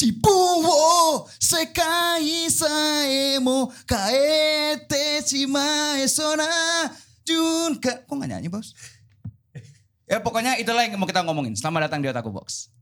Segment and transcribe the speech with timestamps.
[0.00, 0.30] 自分
[0.64, 2.66] を世界さ
[3.04, 6.44] えも変えてしまえそうな
[7.28, 8.02] 循環.
[8.08, 8.72] Kok gak nyanyi bos?
[10.10, 11.54] ya pokoknya itulah yang mau kita ngomongin.
[11.54, 12.72] Selamat datang di Otaku Box.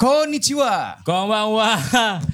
[0.00, 1.04] Konnichiwa.
[1.04, 1.76] Konbanwa.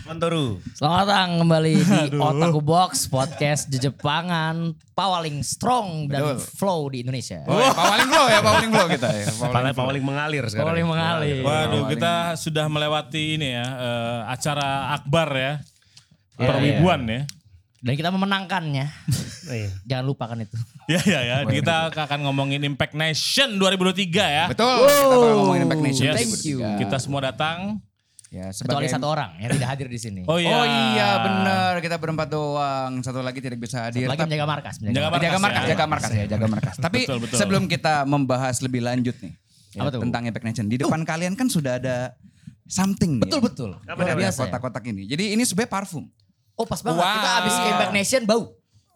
[0.07, 0.63] Mantoru.
[0.79, 6.47] Selamat datang kembali di Otaku Box Podcast di Jepangan paling strong dan Betul.
[6.47, 7.43] flow di Indonesia.
[7.43, 9.27] Oh, ya, paling flow ya, paling flow kita ya.
[9.51, 10.79] Paling, paling mengalir sekarang.
[10.79, 11.43] Paling mengalir.
[11.43, 15.53] Waduh, kita sudah melewati ini ya, eh, acara akbar ya.
[16.39, 17.27] Iya, Perwibuan ya.
[17.81, 18.87] Dan kita memenangkannya.
[19.47, 19.71] Iya.
[19.87, 20.59] Jangan lupakan itu.
[20.91, 24.45] Ya ya ya, kita akan ngomongin Impact Nation 2023 ya.
[24.51, 24.83] Betul.
[24.83, 26.05] Kita bakal ngomongin Impact Nation.
[26.11, 26.17] Yes.
[26.19, 26.59] Thank you.
[26.83, 27.79] Kita semua datang.
[28.27, 30.27] Ya, Kecuali sebagai- satu orang yang tidak hadir di sini.
[30.27, 30.51] Oh iya.
[30.51, 32.99] Oh iya benar, kita berempat doang.
[33.01, 34.11] Satu lagi tidak bisa hadir.
[34.11, 34.75] Lagi Tapi- menjaga markas.
[34.83, 35.23] Menjaga Menjaga markas.
[35.23, 35.71] jaga markas, ya.
[35.71, 36.75] jaga markas ya, jaga markas.
[36.83, 37.37] Tapi Betul, betul.
[37.39, 39.31] sebelum kita membahas lebih lanjut nih
[39.79, 40.03] ya, Apa tuh?
[40.03, 42.19] tentang Impact Nation, di depan kalian kan sudah ada
[42.67, 43.31] something nih.
[43.31, 43.47] Betul ya.
[43.47, 43.71] betul.
[44.19, 44.31] Ya.
[44.35, 45.07] kotak-kotak ini.
[45.07, 46.11] Jadi ini sebenarnya parfum.
[46.57, 46.99] Oh pas banget.
[46.99, 47.15] Wow.
[47.15, 48.43] Kita habis ke Impact Nation bau.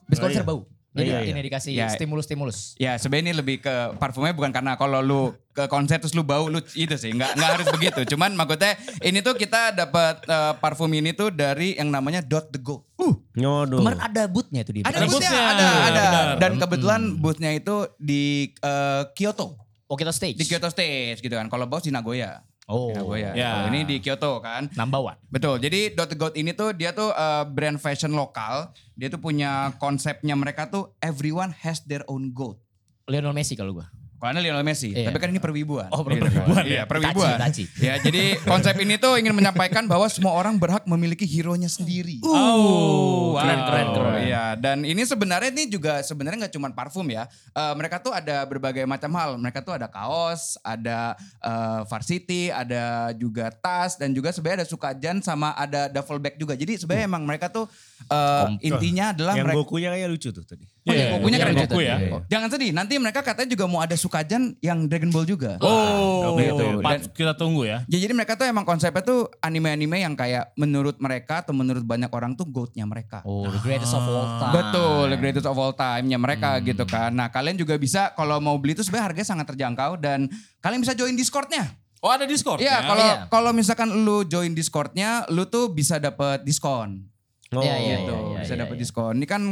[0.05, 0.49] Habis Oh, konser iya.
[0.49, 0.61] bau.
[0.91, 1.31] Jadi Iya, iya.
[1.31, 1.87] ini dikasih Ya.
[1.87, 2.75] stimulus-stimulus.
[2.75, 6.51] Ya sebenarnya ini lebih ke parfumnya bukan karena kalau lu ke konser terus lu bau
[6.51, 8.01] lu itu sih nggak nggak harus begitu.
[8.11, 12.59] Cuman maksudnya ini tuh kita dapat eh, parfum ini tuh dari yang namanya Dot the
[12.59, 12.83] Go.
[12.99, 13.79] Uh, Nyodo.
[13.79, 16.03] Kemarin ada bootnya tuh di ada Ada boothnya, boothnya, ada, ada.
[16.03, 16.27] benar.
[16.37, 20.37] Dan kebetulan boothnya itu di eh, Kyoto, Oh kita stage.
[20.37, 21.47] di Kyoto Stage gitu kan.
[21.47, 22.43] Kalau bos di Nagoya.
[22.71, 22.95] Oh.
[22.95, 23.35] Nagoya.
[23.35, 23.51] Ya.
[23.51, 24.71] Kalau ini di Kyoto kan.
[24.79, 25.19] Number one.
[25.27, 25.59] Betul.
[25.59, 28.71] Jadi Dot God ini tuh dia tuh uh, brand fashion lokal.
[28.95, 32.63] Dia tuh punya konsepnya mereka tuh everyone has their own goat.
[33.11, 33.91] Lionel Messi kalau gua.
[34.21, 35.09] Karena Lionel Messi, Iya.
[35.09, 35.89] tapi kan ini perwibuan.
[35.89, 36.85] Oh, perwibuan, Iya, ya.
[36.85, 37.41] perwibuan.
[37.41, 42.21] Itachi, Ya, jadi konsep ini tuh ingin menyampaikan bahwa semua orang berhak memiliki hero-nya sendiri.
[42.21, 43.41] Oh, wow.
[43.41, 44.15] Keren, keren, keren.
[44.29, 47.25] Iya, dan ini sebenarnya ini juga sebenarnya nggak cuma parfum ya.
[47.51, 49.41] Eh, mereka tuh ada berbagai macam hal.
[49.41, 55.17] Mereka tuh ada kaos, ada eh, varsity, ada juga tas dan juga sebenarnya ada sukajan
[55.25, 56.53] sama ada duffel bag juga.
[56.53, 57.65] Jadi sebenarnya emang mereka tuh
[58.03, 60.65] eh, intinya adalah Yang mereka Gokunya kayak lucu tuh tadi.
[60.65, 61.75] Oh, iya, Iya, Gokunya iya, keren juga.
[61.77, 61.97] ya.
[61.97, 61.97] Iya.
[62.11, 65.61] Oh, Jangan sedih, nanti mereka katanya juga mau ada sukajan yang Dragon Ball juga.
[65.61, 66.65] Oh, Gitu.
[66.81, 67.85] Pat- kita tunggu ya.
[67.85, 72.09] Ya, jadi mereka tuh emang konsepnya tuh anime-anime yang kayak menurut mereka atau menurut banyak
[72.09, 73.21] orang tuh goatnya mereka.
[73.23, 74.53] Oh, the greatest of all time.
[74.53, 76.65] Betul, the greatest of all time-nya mereka Hmm.
[76.65, 77.11] gitu kan.
[77.11, 80.93] Nah kalian juga bisa kalau mau beli itu sebenarnya harganya sangat terjangkau dan kalian bisa
[80.93, 81.67] join Discordnya.
[81.99, 82.79] Oh ada Discord Iya, ya?
[82.83, 83.17] kalau Iya.
[83.29, 87.10] kalau misalkan lu join Discordnya, lu tuh bisa dapat diskon.
[87.51, 88.83] Oh, Iya, iya, gitu, iya, bisa iya, dapat iya.
[88.87, 89.15] diskon.
[89.19, 89.43] Ini kan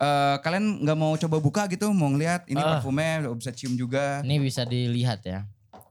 [0.00, 2.80] eh, kalian nggak mau coba buka gitu, mau ngeliat ini Ah.
[2.80, 4.24] parfumnya, bisa cium juga.
[4.24, 5.44] Ini bisa dilihat ya.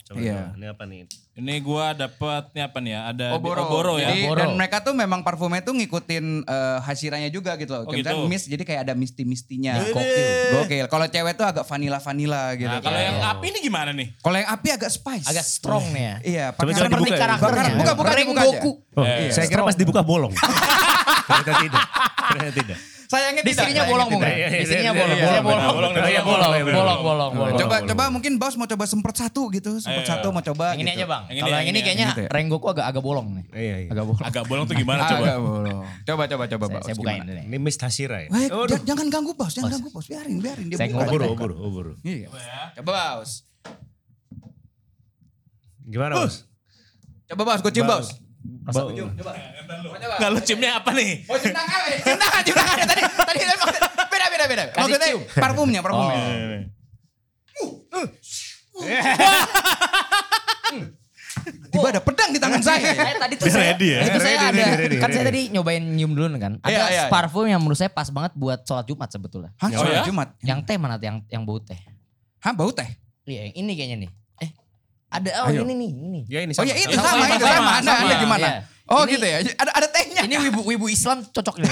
[0.09, 0.33] Coba, Iya.
[0.41, 0.57] coba.
[0.57, 0.99] Ini apa nih?
[1.37, 3.01] Ini gua dapet ini apa nih ya?
[3.13, 3.61] Ada Oboro.
[3.61, 4.09] Oboro ya.
[4.09, 4.41] Jadi, Oboro.
[4.41, 7.85] Dan mereka tuh memang parfumnya tuh ngikutin eh, hashiranya juga gitu loh.
[7.85, 8.25] Oh, Kayak gitu.
[8.25, 9.77] mist, jadi kayak ada misti-mistinya.
[9.77, 10.25] Gokil.
[10.57, 10.85] Gokil.
[10.89, 12.73] Kalau cewek tuh agak vanilla-vanilla gitu.
[12.73, 14.07] Nah, kalau yang api ini gimana nih?
[14.17, 15.29] Kalau yang api agak spice.
[15.29, 16.15] Agak strong nih ya.
[16.19, 17.21] Iya, pakai seperti dibuka ya.
[17.21, 17.71] karakternya.
[17.77, 18.59] Buka, buka, Ring buka aja.
[18.65, 19.29] Oh, Iya.
[19.29, 20.33] saya kira pas dibuka bolong.
[21.29, 21.83] Ternyata tidak.
[22.33, 22.79] Ternyata tidak.
[23.09, 23.65] Sayangnya Di tidak.
[23.65, 24.09] sininya bolong.
[24.13, 25.17] Iya, iya, Di sininya iya, bolong.
[25.17, 25.73] iya, Bolong, iya, bolong.
[25.73, 26.21] bolong, iya,
[27.01, 27.57] bolong, bolong.
[27.57, 30.13] Coba coba mungkin Bos mau coba semprot satu gitu, semprot Ayo.
[30.13, 30.93] satu mau coba Yang ini gitu.
[30.93, 31.23] aja bang.
[31.25, 32.29] Yang ini, Kalau yang ini kayaknya yang itu ya.
[32.29, 33.45] Rengoku agak agak bolong nih.
[33.49, 33.89] Iya, iya.
[33.89, 34.21] Agak bolong.
[34.21, 35.25] Agak bolong tuh gimana coba?
[35.25, 35.81] Agak bolong.
[36.05, 36.83] Coba coba coba Saya, Bos.
[36.85, 37.45] saya bukain dulu nih.
[37.49, 38.29] Ini Miss Hashira ya?
[38.85, 40.05] Jangan ganggu Bos, jangan ganggu Bos.
[40.05, 41.01] Biarin, biarin dia Saya buka.
[41.03, 41.91] ngobur, oburu, oburu.
[42.05, 42.29] Iya.
[42.77, 43.41] Coba Bos.
[45.83, 46.45] Gimana, Bos?
[47.25, 48.13] Coba Bos, gue cium Bos.
[48.65, 48.89] Bau.
[48.89, 51.23] Enggak lu ciumnya apa nih?
[51.25, 51.99] Oh, cium tangan, eh.
[51.99, 52.75] cium tangan, cium tangan.
[52.83, 53.79] Tadi, tadi maksud-
[54.09, 54.63] beda, beda, beda.
[54.71, 56.17] Maksudnya parfumnya, parfumnya.
[61.69, 62.91] Tiba ada pedang di tangan saya.
[62.91, 63.99] Saya tadi tuh saya, ready ya?
[64.03, 66.57] itu saya Ready, ada, ready, ready, kan saya tadi nyobain nyium dulu kan.
[66.59, 67.03] Ada Iya, iya.
[67.07, 69.51] parfum yang menurut saya pas banget buat sholat Jumat sebetulnya.
[69.55, 70.03] Hah, Oh, sholat ya?
[70.03, 70.27] Jumat.
[70.41, 71.77] Yang teh mana tuh yang yang bau teh?
[72.41, 72.89] Hah, bau teh?
[73.23, 74.11] Iya, yang ini kayaknya nih.
[75.09, 75.65] Ada oh Ayo.
[75.65, 76.21] ini nih, ini.
[76.29, 77.71] Ya ini Oh ya itu Sama, sama, sama, itu sama, sama.
[77.81, 78.01] Anda, sama.
[78.05, 78.45] anda gimana?
[78.45, 78.61] Iya.
[78.89, 79.37] Oh Ini- gitu ya.
[79.53, 80.21] Ada ada tehnya.
[80.25, 81.69] Ini wibu wibu Islam cocok nih.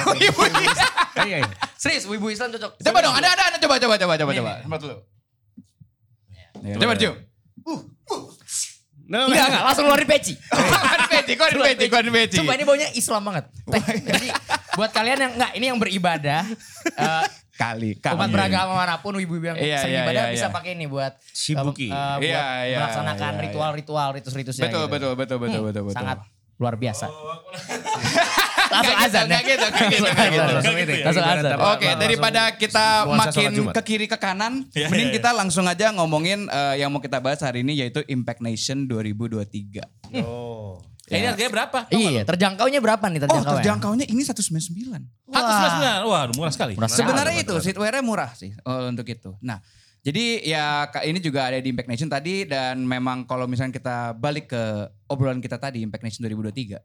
[1.18, 1.50] Iya, iya.
[1.74, 2.78] Serius, wibu Islam cocok.
[2.78, 4.78] Coba dong, ada ada ada coba coba coba coba coba.
[4.78, 4.96] dulu.
[6.78, 7.16] Coba cium.
[9.08, 10.34] No, Enggak, enggak, langsung ngeluarin peci.
[10.52, 12.38] Kau peci, kau peci, kau peci.
[12.44, 13.46] Coba ini baunya Islam banget.
[13.64, 13.84] Teh.
[14.04, 14.28] Jadi
[14.76, 16.44] buat kalian yang enggak ini yang beribadah
[16.92, 17.24] eh,
[17.58, 18.14] kali kali.
[18.14, 20.54] umat beragama mana pun ibu-ibu yang Iya, sering iya, ibadah iya, bisa iya.
[20.54, 21.88] pakai ini buat Shibuki.
[21.88, 23.44] eh, eh, buat Iya, iya, melaksanakan iya, iya.
[23.44, 24.94] ritual-ritual, ritus-ritusnya Betul, gitu.
[24.94, 25.98] betul, betul, betul, betul, betul.
[25.98, 26.18] Sangat
[26.56, 27.06] luar biasa.
[28.68, 29.40] Langsung Langsung azan ya.
[29.40, 30.94] Gitu, gitu, gitu.
[31.00, 31.56] Langsung azan.
[31.72, 36.46] Oke, daripada kita makin ke kiri ke kanan, Iya, mending iya, kita langsung aja ngomongin
[36.46, 39.88] eh, yang mau kita bahas hari ini yaitu Impact Nation 2023.
[40.20, 40.84] Oh.
[41.08, 41.80] Eh, Ini harganya berapa?
[41.88, 43.56] Iya, terjangkaunya berapa nih Oh, terjangkaunya?
[43.64, 45.08] terjangkaunya ini 199.
[45.26, 45.98] Satu sembilan.
[46.04, 46.74] Wah, murah sekali.
[46.76, 47.00] Murah sekali.
[47.02, 49.32] Sebenarnya itu streetwear-nya murah sih oh, untuk itu.
[49.40, 49.64] Nah,
[50.00, 53.98] Jadi ya Kak, ini juga ada di Impact Nation tadi dan memang kalau misalnya kita
[54.14, 54.64] balik ke
[55.06, 56.80] obrolan kita tadi Impact Nation 2023.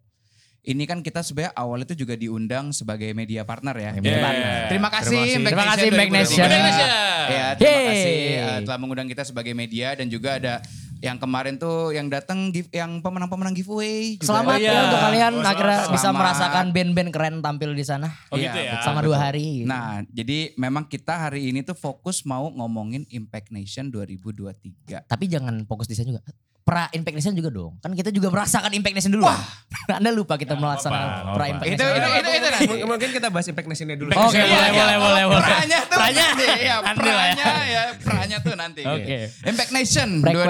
[0.64, 3.90] Ini kan kita sebenarnya awal itu juga diundang sebagai media partner ya.
[3.92, 4.22] Media Yeah.
[4.22, 4.50] partner.
[4.66, 5.34] Terima kasih Terima kasih.
[5.36, 6.18] Impact Terima kasih, Impact 2023.
[6.18, 6.42] Nation.
[6.42, 6.88] Impact Nation.
[7.22, 7.86] Ya, terima Yeay.
[7.86, 10.54] kasih uh, telah mengundang kita sebagai media dan juga ada
[11.02, 14.14] yang kemarin tuh yang datang give- yang pemenang-pemenang giveaway.
[14.14, 14.31] juga.
[14.31, 15.93] Selamat Oh, ya untuk kalian Oh, akhirnya selamat.
[15.93, 18.70] bisa merasakan band-band keren tampil di sana Oh Iya, gitu ya.
[18.72, 18.84] betul.
[18.87, 19.49] selama dua hari.
[19.64, 25.02] Nah, jadi memang kita hari ini tuh fokus mau ngomongin Impact Nation 2023.
[25.02, 26.22] Tapi jangan fokus di sana juga.
[26.62, 27.75] Pra Impact Nation juga dong.
[27.79, 29.26] Kan kita juga merasakan Impact Nation dulu.
[29.99, 31.44] Anda lupa kita melaksanakan apa-apa, Pra.
[31.50, 31.99] Impact Itu Nation.
[31.99, 32.67] itu itu, itu nanti.
[32.70, 34.11] Mungkin- Mungkin kita bahas Impact Nation-nya dulu.
[34.12, 34.70] Oke, Iya, boleh, iya.
[34.73, 35.43] boleh, boleh, boleh.
[35.43, 36.23] Pranya tuh Pranya.
[36.25, 37.14] nanti, ya, Nanti ya.
[37.19, 38.82] pranya ya, pranya tuh nanti.
[38.85, 39.17] Oke.
[39.43, 40.47] Impact Nation Prequel.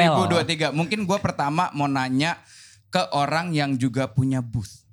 [0.69, 0.69] 2023.
[0.70, 2.37] Mungkin gue pertama mau nanya
[2.87, 4.85] ke orang yang juga punya booth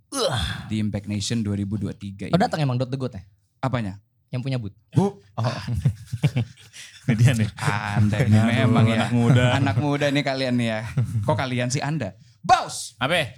[0.66, 3.22] di Impact Nation 2023 Oh datang emang Dot the Goat ya?
[3.60, 4.00] Apanya?
[4.30, 4.72] Yang punya boot.
[4.90, 5.20] Bu,
[7.10, 7.50] Ini dia nih.
[7.98, 8.96] Anda ini Aduh, memang ya.
[9.02, 9.46] anak muda.
[9.58, 10.80] Anak muda nih kalian nih ya.
[11.26, 12.14] Kok kalian sih Anda?
[12.40, 13.34] Baus, Apa?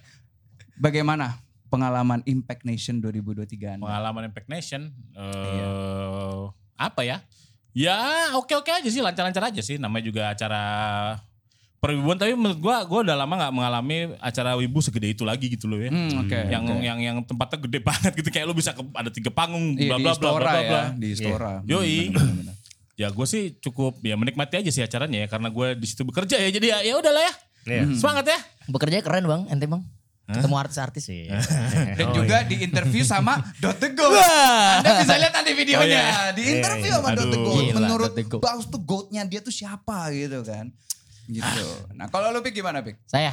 [0.75, 3.87] bagaimana pengalaman Impact Nation 2023 Anda?
[3.87, 4.91] Pengalaman Impact Nation.
[5.15, 5.69] eh Iya.
[6.75, 7.23] Apa ya?
[7.71, 7.95] Ya
[8.35, 9.79] oke-oke aja sih, lancar-lancar aja sih.
[9.79, 10.61] Namanya juga acara
[11.79, 12.13] perwibuan.
[12.13, 15.79] Tapi menurut gua, gua udah lama gak mengalami acara wibu segede itu lagi gitu loh
[15.79, 15.87] ya.
[15.89, 16.35] Hmm, oke.
[16.51, 16.83] yang oke.
[16.83, 19.97] yang yang tempatnya gede banget gitu kayak lu bisa ke, ada tiga panggung Iya, bla
[19.97, 20.81] bla bla bla bla ya, bla.
[20.93, 21.53] di Istora.
[21.63, 22.11] Yoi.
[23.01, 26.37] Ya gue sih cukup ya menikmati aja sih acaranya ya karena gue di situ bekerja
[26.37, 27.33] ya jadi ya ya udahlah ya.
[27.61, 27.83] Iya.
[27.97, 28.37] Semangat ya.
[28.69, 29.81] Bekerja keren bang, ente bang.
[30.31, 31.27] Ketemu artis-artis sih.
[31.97, 34.15] Dan Oh, juga di interview sama Dot the Goat.
[34.79, 35.81] Anda bisa lihat nanti videonya.
[35.81, 36.31] Oh, iya.
[36.31, 37.37] Di interview Iya, sama Dot the.
[37.37, 37.59] Goat.
[37.59, 38.41] Gila, Menurut the Goat.
[38.41, 40.71] Baus tuh goatnya dia tuh siapa gitu kan.
[41.27, 41.65] Gitu.
[41.93, 42.99] Nah kalau lu Pik gimana Pik?
[43.05, 43.31] saya,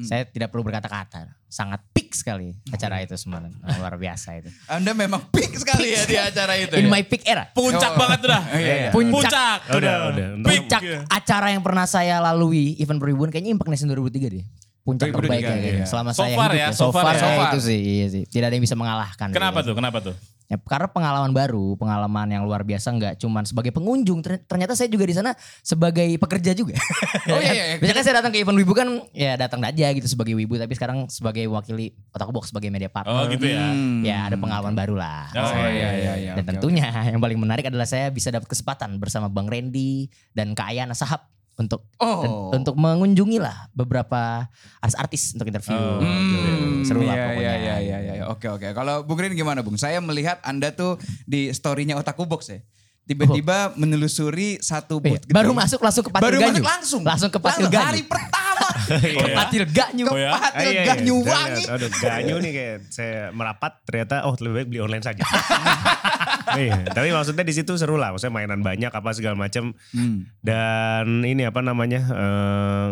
[0.00, 1.34] saya tidak perlu berkata-kata.
[1.46, 1.82] Sangat
[2.16, 3.52] sekali acara itu sebenarnya.
[3.76, 4.48] Luar biasa itu.
[4.66, 6.90] Anda memang pik sekali ya di acara itu In ya.
[6.90, 7.44] my peak era.
[7.48, 7.98] Puncak Oh.
[7.98, 8.42] banget udah.
[8.50, 8.90] Iya, iya.
[8.90, 9.12] Puncak.
[9.12, 9.58] Puncak.
[9.70, 10.26] Udah, udah.
[10.42, 10.60] Peak.
[10.64, 14.44] Puncak acara yang pernah saya lalui event perwibuan kayaknya Impact Nation 2003 deh.
[14.86, 15.82] Puncak 2003, terbaik ya, iya.
[15.82, 16.70] selama So saya far hidup ya, ya.
[16.70, 17.18] so So far far, ya.
[17.18, 17.50] saya So far.
[17.50, 18.22] itu sih, iya sih.
[18.22, 19.28] Tidak ada yang bisa mengalahkan.
[19.34, 19.68] Kenapa gitu.
[19.68, 19.74] tuh?
[19.74, 20.14] Kenapa tuh?
[20.46, 24.86] Ya, karena pengalaman baru, pengalaman yang luar biasa nggak cuman sebagai pengunjung, ter- ternyata saya
[24.86, 26.78] juga di sana sebagai pekerja juga.
[27.26, 27.76] Oh, iya, iya.
[27.82, 30.70] Biasanya kan saya datang ke event wibu kan ya datang aja gitu sebagai wibu, tapi
[30.78, 33.10] sekarang sebagai wakili Otak Box sebagai media partner.
[33.10, 33.66] Oh gitu ya.
[33.74, 34.06] Hmm.
[34.06, 35.26] Ya ada pengalaman baru lah.
[35.34, 35.66] Oh, Saya.
[35.74, 36.32] iya, iya, iya.
[36.38, 40.54] Dan Oke, tentunya yang paling menarik adalah saya bisa dapat kesempatan bersama Bang Randy dan
[40.54, 42.20] Kak Ayana Sahab untuk Oh.
[42.20, 44.44] dan- untuk mengunjungi lah beberapa
[44.78, 45.72] artis-artis untuk interview.
[45.72, 46.38] Oh, gitu.
[46.84, 47.40] Seru lah iya, pokoknya.
[47.40, 48.24] Iya, iya, iya, iya.
[48.26, 48.68] Oke, oke.
[48.70, 49.74] Kalau Bung Rin gimana Bung?
[49.74, 52.60] Saya melihat Anda tuh di story-nya Otaku Box ya.
[53.02, 55.62] Tiba-tiba menelusuri satu Iya, booth Baru gedung.
[55.62, 56.50] masuk langsung ke Patil Baru Ganyu.
[56.52, 57.02] masuk langsung.
[57.02, 57.88] Langsung ke Patil Langsung Ganyu.
[57.88, 58.44] Hari pertama.
[59.16, 60.04] Ke Patil Ganyu.
[60.04, 60.30] Ke Oh ya?
[60.32, 60.84] Patil Ah, iya, iya.
[60.88, 61.64] Ganyu wangi.
[61.66, 65.22] Aduh, ganyu nih kayak saya merapat ternyata oh lebih baik beli online saja.
[66.54, 70.30] iya, tapi maksudnya di situ seru lah, maksudnya mainan banyak apa segala macam Hmm.
[70.40, 72.90] dan ini apa namanya eh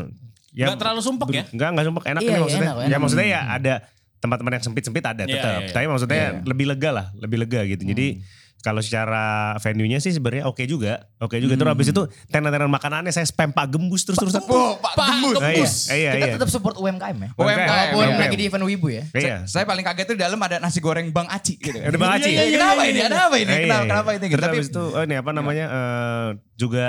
[0.54, 1.44] Nggak terlalu sumpek ya?
[1.48, 2.62] Enggak, enggak sumpek, enak Iya, ini iya, maksudnya.
[2.64, 3.00] enak, Ya enak.
[3.00, 3.74] maksudnya ya ada
[4.16, 5.50] tempat-tempat yang sempit-sempit ada Iya, tetap.
[5.52, 5.74] iya, iya.
[5.74, 6.30] Tapi maksudnya Iya.
[6.44, 7.82] lebih lega lah, lebih lega gitu.
[7.84, 8.22] Jadi Hmm.
[8.64, 11.04] Kalau secara venue-nya sih sebenarnya oke juga.
[11.20, 11.52] Oke juga.
[11.52, 12.02] Terus habis itu
[12.32, 14.40] tenan-tenan makanannya saya spam Pak Gembus terus-terusan.
[14.48, 14.96] Oh, Pak
[15.36, 15.92] Gembus.
[15.92, 16.34] Ah, iya, iya, Kita iya.
[16.40, 17.28] tetap support UMKM ya.
[17.36, 18.22] UMKM, Walaupun UMKM.
[18.24, 19.04] lagi di event wibu ya.
[19.12, 19.36] Iya.
[19.44, 21.76] Saya paling kaget tuh di dalam ada nasi goreng Bang Aci gitu.
[21.76, 22.32] Ada Bang Aci.
[22.32, 23.00] Iya, iya, kenapa ini?
[23.04, 23.44] Ada apa ini?
[23.44, 23.90] Iya, iya, Kenapa, iya.
[23.92, 24.24] kenapa ini?
[24.24, 24.32] gitu?
[24.32, 26.86] Terus Tapi habis itu oh ini apa namanya eh, juga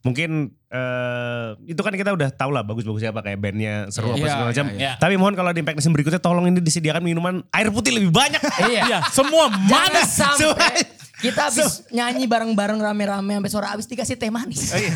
[0.00, 0.30] mungkin
[0.70, 4.48] eh, itu kan kita udah tahu lah bagus-bagus siapa kayak bandnya seru apa Iya, segala
[4.48, 4.66] macam.
[4.68, 4.92] iya, iya.
[4.96, 8.40] Tapi mohon kalau di Impact berikutnya tolong ini disediakan minuman air putih lebih banyak.
[8.68, 10.00] Iya, semua Jangan mana?
[10.04, 10.74] sampai
[11.18, 14.70] kita habis nyanyi bareng-bareng rame-rame sampai suara habis dikasih teh manis.
[14.70, 14.92] Oh, iya.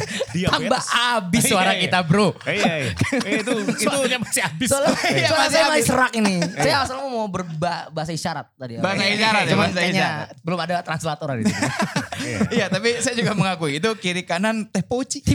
[0.46, 0.86] Tambah Diabetes.
[0.88, 1.82] habis suara Iya, iya.
[1.82, 2.28] kita bro.
[2.44, 2.90] Iya, iya.
[3.34, 4.68] Itu itu Soalnya masih habis.
[4.70, 5.72] Soalnya, Iya, soalnya masih habis.
[5.72, 6.34] masih serak ini.
[6.54, 8.78] Saya asalnya mau berbahasa isyarat tadi.
[8.78, 10.28] Bahasa isyarat ya, Cuman bahasa kayaknya isyarat.
[10.46, 11.58] belum ada translator di situ.
[12.54, 15.26] Iya, tapi saya juga mengakui itu kiri kanan teh poci.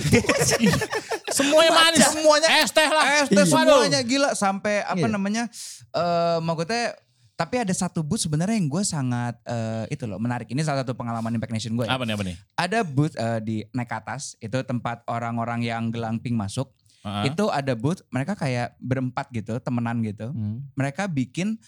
[1.32, 2.08] Semuanya manis.
[2.08, 3.04] Semuanya Es teh lah.
[3.24, 3.46] Es teh Iya.
[3.48, 5.12] semuanya gila sampai apa Iya.
[5.12, 5.44] namanya?
[5.92, 6.96] Eh maksudnya
[7.38, 10.50] tapi ada satu booth sebenarnya yang gue sangat eh, itu loh menarik.
[10.50, 11.86] Ini salah satu pengalaman Impact Nation gue.
[11.86, 11.94] Ya.
[11.94, 12.36] Apa nih apa nih?
[12.58, 16.74] Ada booth eh, di naik atas itu tempat orang-orang yang gelamping masuk.
[17.06, 17.30] Heeh.
[17.30, 20.34] Itu ada booth mereka kayak berempat gitu temenan gitu.
[20.34, 20.66] Hmm.
[20.74, 21.62] Mereka bikin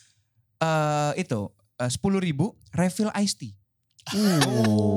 [0.60, 1.54] eh itu
[1.88, 3.56] sepuluh ribu refill iced tea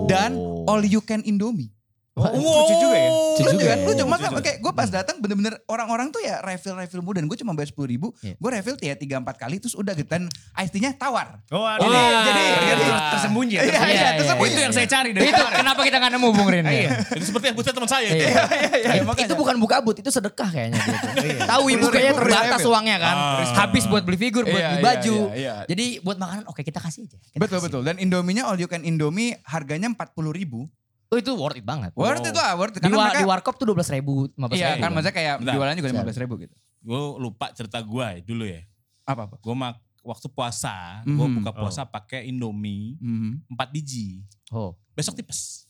[0.09, 0.35] dan
[0.67, 1.71] all you can indomie.
[2.13, 3.09] Oh, lucu juga ya.
[3.09, 3.79] Lucu Lucu juga kan?
[3.79, 3.87] ya.
[3.89, 4.05] Lucu.
[4.05, 7.17] Maka kayak gue pas datang bener-bener orang-orang tuh ya refill-refill muda.
[7.17, 8.13] Dan gue cuma bayar sepuluh ribu.
[8.21, 8.37] Iya.
[8.37, 10.05] Gue refill ya tiga empat kali terus udah gitu.
[10.07, 11.41] Dan iced tea-nya tawar.
[11.49, 11.89] Oh, aduh.
[11.89, 13.63] jadi- Ternyata jadi- tersembunyi ya.
[13.63, 13.97] Iya, tersembunyi.
[13.97, 14.53] iya, tersembunyi.
[14.53, 16.65] Itu yang saya cari dari Itu kenapa kita gak nemu Bung Rin?
[16.69, 16.91] Iya.
[17.17, 18.07] Itu seperti yang butuh teman saya.
[18.07, 18.21] itu.
[18.21, 18.35] Iya.
[18.53, 19.27] Iya, iya, makanya.
[19.27, 21.07] itu bukan buka but, itu sedekah kayaknya gitu.
[21.17, 21.39] Iya.
[21.49, 22.71] Tahu ibu 10.000 kayaknya terbatas refill.
[22.71, 23.17] uangnya kan.
[23.17, 23.57] Ah.
[23.59, 25.17] Habis buat beli figur, buat Iya, beli iya, baju.
[25.17, 25.55] iya, iya.
[25.65, 27.17] Jadi buat makanan oke kita kasih aja.
[27.35, 27.81] Betul betul.
[27.81, 30.69] Dan Indominya all you can Indomie harganya empat puluh ribu.
[31.13, 31.93] Oh itu worth it banget.
[31.93, 32.81] Worth it lah, worth it.
[32.81, 34.81] Di, Karena wa, mereka, di warkop tuh 12 ribu, 15 iya ribu.
[34.81, 35.53] kan maksudnya kayak Bentar.
[35.53, 36.55] jualannya juga 15 ribu gitu.
[36.81, 38.61] Gue lupa cerita gue ya, dulu ya.
[39.05, 39.37] Apa-apa?
[39.37, 41.35] Gue mak waktu puasa, gue Mhm.
[41.39, 43.45] buka puasa pakai Indomie Mhm.
[43.47, 44.25] 4 biji.
[44.49, 44.73] Oh.
[44.93, 45.69] Besok tipes.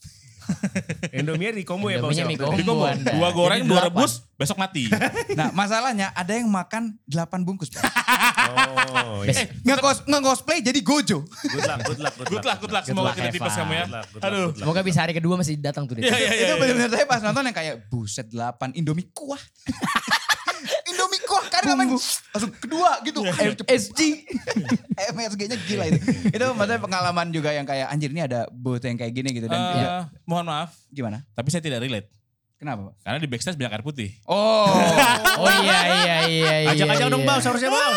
[1.19, 2.13] Indomie di combo ya Bang.
[2.13, 2.51] Indominya mie Sel?
[2.55, 3.93] Jadi combo dua goreng, dua delapan.
[3.93, 4.89] rebus, besok mati.
[5.39, 7.73] Nah masalahnya ada yang makan 8 bungkus.
[7.73, 7.83] Pak.
[8.53, 9.49] Oh, iya.
[9.65, 11.25] Nge-cos- Nge-cosplay jadi gojo.
[11.25, 12.85] Good luck, good luck, Good luck, good luck.
[12.85, 13.85] Semoga luck, tidak tipes kamu ya.
[14.23, 14.49] Aduh.
[14.53, 16.11] Semoga bisa hari kedua masih datang tuh dia.
[16.11, 16.45] Iya, iya, iya.
[16.47, 16.61] itu iya.
[16.61, 19.41] benar-benar saya pas nonton yang kayak buset 8 Indomie kuah.
[21.63, 21.95] Namanya
[22.35, 23.21] langsung kedua gitu.
[23.23, 24.01] MSG.
[25.15, 26.01] MSG-nya gila itu.
[26.35, 29.61] itu maksudnya pengalaman juga yang kayak anjir ini ada booth yang kayak gini gitu dan
[29.79, 29.89] ya,
[30.27, 31.23] mohon maaf, gimana?
[31.33, 32.11] tapi saya tidak relate.
[32.63, 32.95] Kenapa, Pak?
[33.03, 34.11] Karena di backstage banyak air putih.
[34.23, 34.71] Oh.
[35.43, 36.71] Oh iya iya iya iya.
[36.71, 37.31] Ajak-ajak dong iya.
[37.35, 37.95] Bang, seharusnya Bang.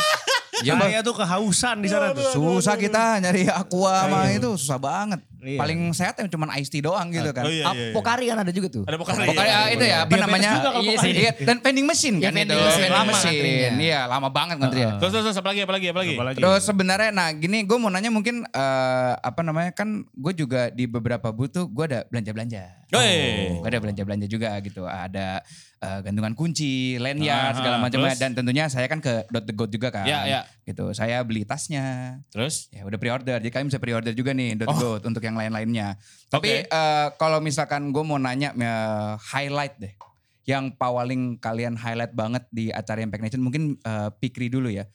[0.66, 2.32] Ya, Saya tuh kehausan di sana tuh.
[2.32, 5.22] susah kita nyari aqua sama itu susah banget.
[5.46, 5.60] Iya.
[5.62, 7.46] Paling sehat yang cuma iced tea doang gitu kan.
[7.46, 7.94] Oh iya, iya, iya.
[7.94, 8.82] Pokari kan ada juga tuh.
[8.84, 9.30] Ada pokari.
[9.30, 10.52] Pokoknya Iya, itu ya apa namanya?
[10.52, 11.06] juga kalau Iya Pokari.
[11.06, 11.12] sih.
[11.16, 12.66] Iya, dan vending machine Iya, kan vending itu.
[12.66, 12.82] machine.
[12.82, 13.30] Vending Lama machine.
[13.38, 13.70] ngantrinya.
[13.80, 14.92] Iya, lama banget ngantrinya.
[14.98, 16.14] Terus, terus, terus, apa lagi, apa lagi, apa lagi?
[16.16, 16.38] Apalagi?
[16.42, 20.86] Terus sebenarnya nah gini gue mau nanya mungkin eh, apa namanya kan gue juga di
[20.86, 22.64] beberapa booth tuh gue ada belanja-belanja.
[22.90, 23.60] Wey.
[23.60, 24.84] Gue ada belanja-belanja juga gitu.
[24.84, 25.42] Ada
[25.78, 29.70] eh, gantungan kunci, lanyard Aha, segala macamnya dan tentunya saya kan ke Dot the Goat
[29.70, 30.06] juga kan.
[30.06, 30.42] Ya, ya.
[30.64, 30.82] Gitu.
[30.92, 32.18] Saya beli tasnya.
[32.30, 32.70] Terus?
[32.70, 33.38] Ya udah pre-order.
[33.38, 34.80] Jadi kalian bisa pre-order juga nih Dot the Oh.
[34.96, 36.00] Goat untuk yang lain-lainnya.
[36.28, 39.94] Tapi eh, kalau misalkan gue mau nanya eh, highlight deh.
[40.46, 44.86] Yang paling kalian highlight banget di acara Impact Nation mungkin eh, Pikri dulu ya.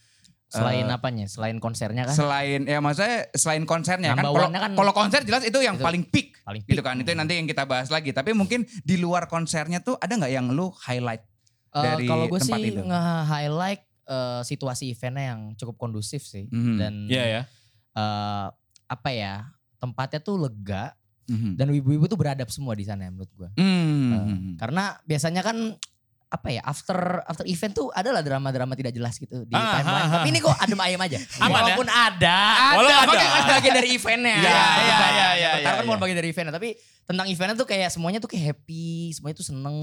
[0.47, 1.26] Selain Eh, apanya?
[1.26, 2.12] Selain konsernya kan?
[2.12, 5.75] Selain ya maksudnya selain konsernya kan Number kalau one-nya kan- kalau konser jelas itu yang
[5.75, 6.82] Itu paling peak paling gitu peak.
[6.82, 6.99] kan.
[6.99, 8.11] Itu nanti yang kita bahas lagi.
[8.11, 11.23] Tapi mungkin di luar konsernya tuh ada nggak yang lu highlight?
[11.70, 12.82] Eh, dari kalau gue tempat sih itu.
[12.82, 16.47] nge-highlight eh, situasi eventnya yang cukup kondusif sih.
[16.47, 16.75] Mhm.
[16.76, 17.42] Dan Iya ya.
[17.92, 18.47] eh,
[18.87, 19.54] apa ya?
[19.80, 20.92] Tempatnya tuh lega
[21.26, 21.54] Mhm.
[21.54, 23.49] dan ibu-ibu tuh beradab semua di sana ya menurut gue.
[23.54, 24.58] Hmm.
[24.58, 25.56] Karena biasanya kan
[26.30, 26.94] apa ya after
[27.26, 29.99] after event tuh adalah drama-drama tidak jelas gitu di Ah, timeline.
[29.99, 30.12] ah, ah.
[30.22, 31.18] Tapi ini kok adem ayem aja.
[31.42, 31.46] Ya?
[31.46, 32.38] Walaupun ada,
[32.78, 33.18] Walau ada.
[33.18, 34.37] Kan bagian dari eventnya.
[34.38, 35.87] Iya, iya, iya, iya, kan iya.
[35.87, 36.54] bukan bagian dari eventnya.
[36.54, 36.68] Tapi
[37.02, 39.78] tentang eventnya tuh kayak semuanya tuh kayak happy, semuanya tuh seneng.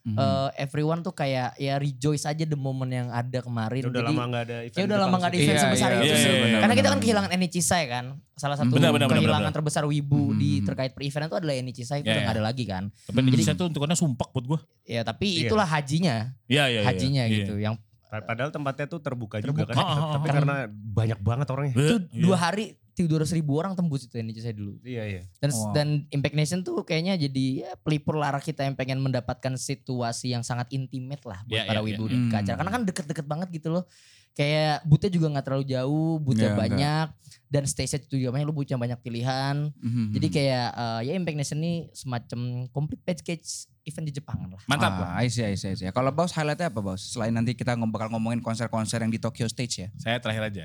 [0.00, 0.16] Mhm.
[0.16, 3.84] Eh, everyone tuh kayak ya rejoice aja the moment yang ada kemarin.
[3.84, 4.74] Udah Jadi, lama gak ada event.
[4.74, 6.24] Ya udah lama gak ada event Iya, sebesar iya, itu iya, sih.
[6.24, 6.90] iya, benar, Karena kita benar.
[6.90, 8.04] kan kehilangan Enichisa kan.
[8.32, 9.56] Salah satu Benar, benar, benar, kehilangan benar.
[9.56, 10.38] terbesar wibu Hmm.
[10.38, 12.26] di terkait per event itu adalah Enichisa itu Iya, udah iya.
[12.26, 12.84] gak ada lagi kan.
[12.88, 14.60] Tapi di saya tuh untukannya sumpah buat gue.
[14.86, 15.40] Ya tapi Iya.
[15.46, 16.16] itulah hajinya.
[16.46, 16.80] Iya, iya, iya.
[16.82, 17.36] hajinya Iya.
[17.36, 17.54] gitu.
[17.56, 17.76] Yang
[18.10, 19.70] Padahal tempatnya tuh terbuka, juga Terbuka.
[19.70, 19.78] kan.
[19.78, 20.34] Ah, ah, Tapi ah.
[20.34, 21.74] karena banyak banget orangnya.
[21.76, 22.22] itu Iya.
[22.24, 22.74] dua hari
[23.08, 24.76] ribu orang tembus itu Enichisa dulu.
[24.82, 25.22] Iya, iya.
[25.38, 25.72] Dan Wow.
[25.72, 30.42] dan Impact Nation tuh kayaknya jadi ya, pelipur lara kita yang pengen mendapatkan situasi yang
[30.42, 32.12] sangat intimate lah buat Iya, para iya, wibu iya.
[32.12, 32.34] di Hmm.
[32.34, 32.56] acara.
[32.58, 33.84] Karena kan deket-deket banget gitu loh.
[34.30, 36.62] Kayak bootnya juga nggak terlalu jauh, bootnya Iya, enggak.
[36.70, 37.06] banyak
[37.50, 39.56] dan stage itu juga banyak lu bootnya banyak pilihan.
[39.74, 40.14] Mhm.
[40.14, 42.40] Jadi kayak eh, ya Impact Nation ini semacam
[42.70, 44.62] complete package event di Jepang lah.
[44.70, 44.92] Mantap.
[45.02, 45.90] Ah, I see, I see, I see.
[45.90, 47.02] Kalau Bos highlightnya apa Bos?
[47.02, 49.88] Selain nanti kita bakal ngomongin konser-konser yang di Tokyo Stage ya.
[49.98, 50.64] Saya terakhir aja.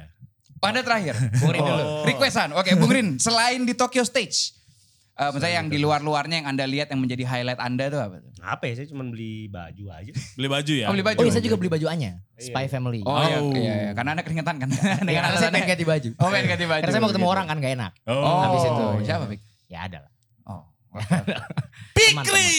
[0.65, 1.13] Anda terakhir.
[1.41, 1.83] Bung Rin dulu.
[1.83, 2.03] Oh.
[2.03, 2.49] Requestan.
[2.51, 3.07] Oke, Bung Rin.
[3.25, 4.53] Selain di Tokyo Stage.
[5.15, 8.31] eh misalnya yang di luar-luarnya yang Anda lihat yang menjadi highlight Anda tuh apa tuh?
[8.43, 10.11] Apa ya, saya cuma beli baju aja.
[10.35, 10.85] Beli baju ya.
[10.85, 11.17] Oh, beli baju.
[11.17, 12.51] Oh iya saya juga beli baju Anya, Iya.
[12.51, 12.99] Spy Family.
[12.99, 13.55] Oh, iya, Oh.
[13.55, 13.91] iya, iya.
[13.95, 14.67] Karena Anda keringetan kan.
[14.75, 16.09] Iya, Dengan karena saya pengen ganti baju.
[16.19, 16.81] Oh, pengen ganti baju.
[16.83, 17.33] Karena saya mau ketemu gitu.
[17.33, 17.91] orang kan gak enak.
[18.11, 19.05] Oh, Habis itu, iya.
[19.07, 19.39] Siapa, Pik?
[19.71, 20.11] Ya ada lah.
[20.45, 20.61] Oh.
[22.07, 22.27] Oke, oke.
[22.27, 22.49] Pikri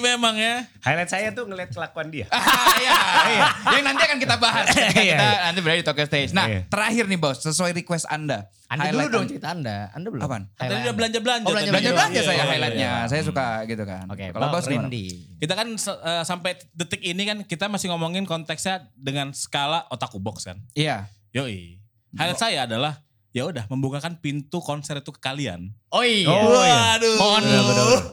[0.00, 0.66] memang ya.
[0.80, 2.26] Highlight saya tuh ngeliat kelakuan dia.
[2.28, 2.40] Ah,
[2.76, 2.94] iya.
[3.74, 4.66] Yang nanti akan kita bahas.
[4.92, 5.16] Iya.
[5.16, 6.32] kita nanti berada di Tokyo Stage.
[6.32, 6.60] Nah, Iya.
[6.66, 8.50] terakhir nih Bos, sesuai request Anda.
[8.66, 9.76] Anda dulu dong Anda- cerita Anda.
[9.90, 10.22] Anda belum.
[10.22, 10.42] Apaan?
[10.52, 11.44] Tadi udah belanja-belanja.
[11.44, 11.52] Oh.
[11.52, 12.90] Belanja-belanja Iya, saya iya, iya, highlightnya.
[12.94, 13.08] iya.
[13.08, 14.04] Saya suka gitu kan.
[14.06, 14.66] Oke, Kalau Bos?
[14.66, 15.06] Randy.
[15.36, 20.46] Kita kan eh, sampai detik ini kan kita masih ngomongin konteksnya dengan skala otaku box
[20.46, 20.60] kan.
[20.72, 21.10] Iya.
[21.30, 21.82] Yoi.
[22.12, 25.70] Highlight saya adalah ya udah membukakan pintu konser itu ke kalian.
[25.90, 26.30] Oh iya.
[26.30, 26.78] Oh, iya.
[26.94, 27.14] Waduh.
[27.18, 27.44] Mohon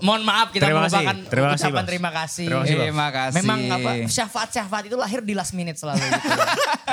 [0.01, 1.05] mohon maaf kita Terima kasih.
[1.29, 2.45] Terima kasih, ucapan terima kasih.
[2.49, 2.77] Terima kasih.
[2.81, 3.35] Terima kasih.
[3.37, 6.29] Memang apa syafaat-syafaat itu lahir di last minute selalu gitu.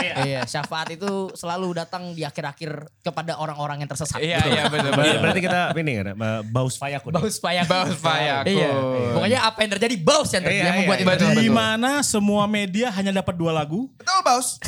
[0.29, 4.21] iya, syafaat itu selalu datang di akhir-akhir kepada orang-orang yang tersesat.
[4.21, 4.93] Iya, iya betul.
[4.93, 5.17] Betul.
[5.25, 6.07] Berarti kita ini kan,
[6.53, 7.09] baus fayaku.
[7.17, 7.65] Baus payak.
[7.65, 8.45] Baus payak.
[8.45, 8.71] Iya.
[9.17, 11.41] Pokoknya apa yang terjadi baus yang terjadi Iya, yang membuat iya, itu terjadi.
[11.41, 13.89] Di mana semua media hanya dapat dua lagu.
[13.97, 14.61] Betul, Bos.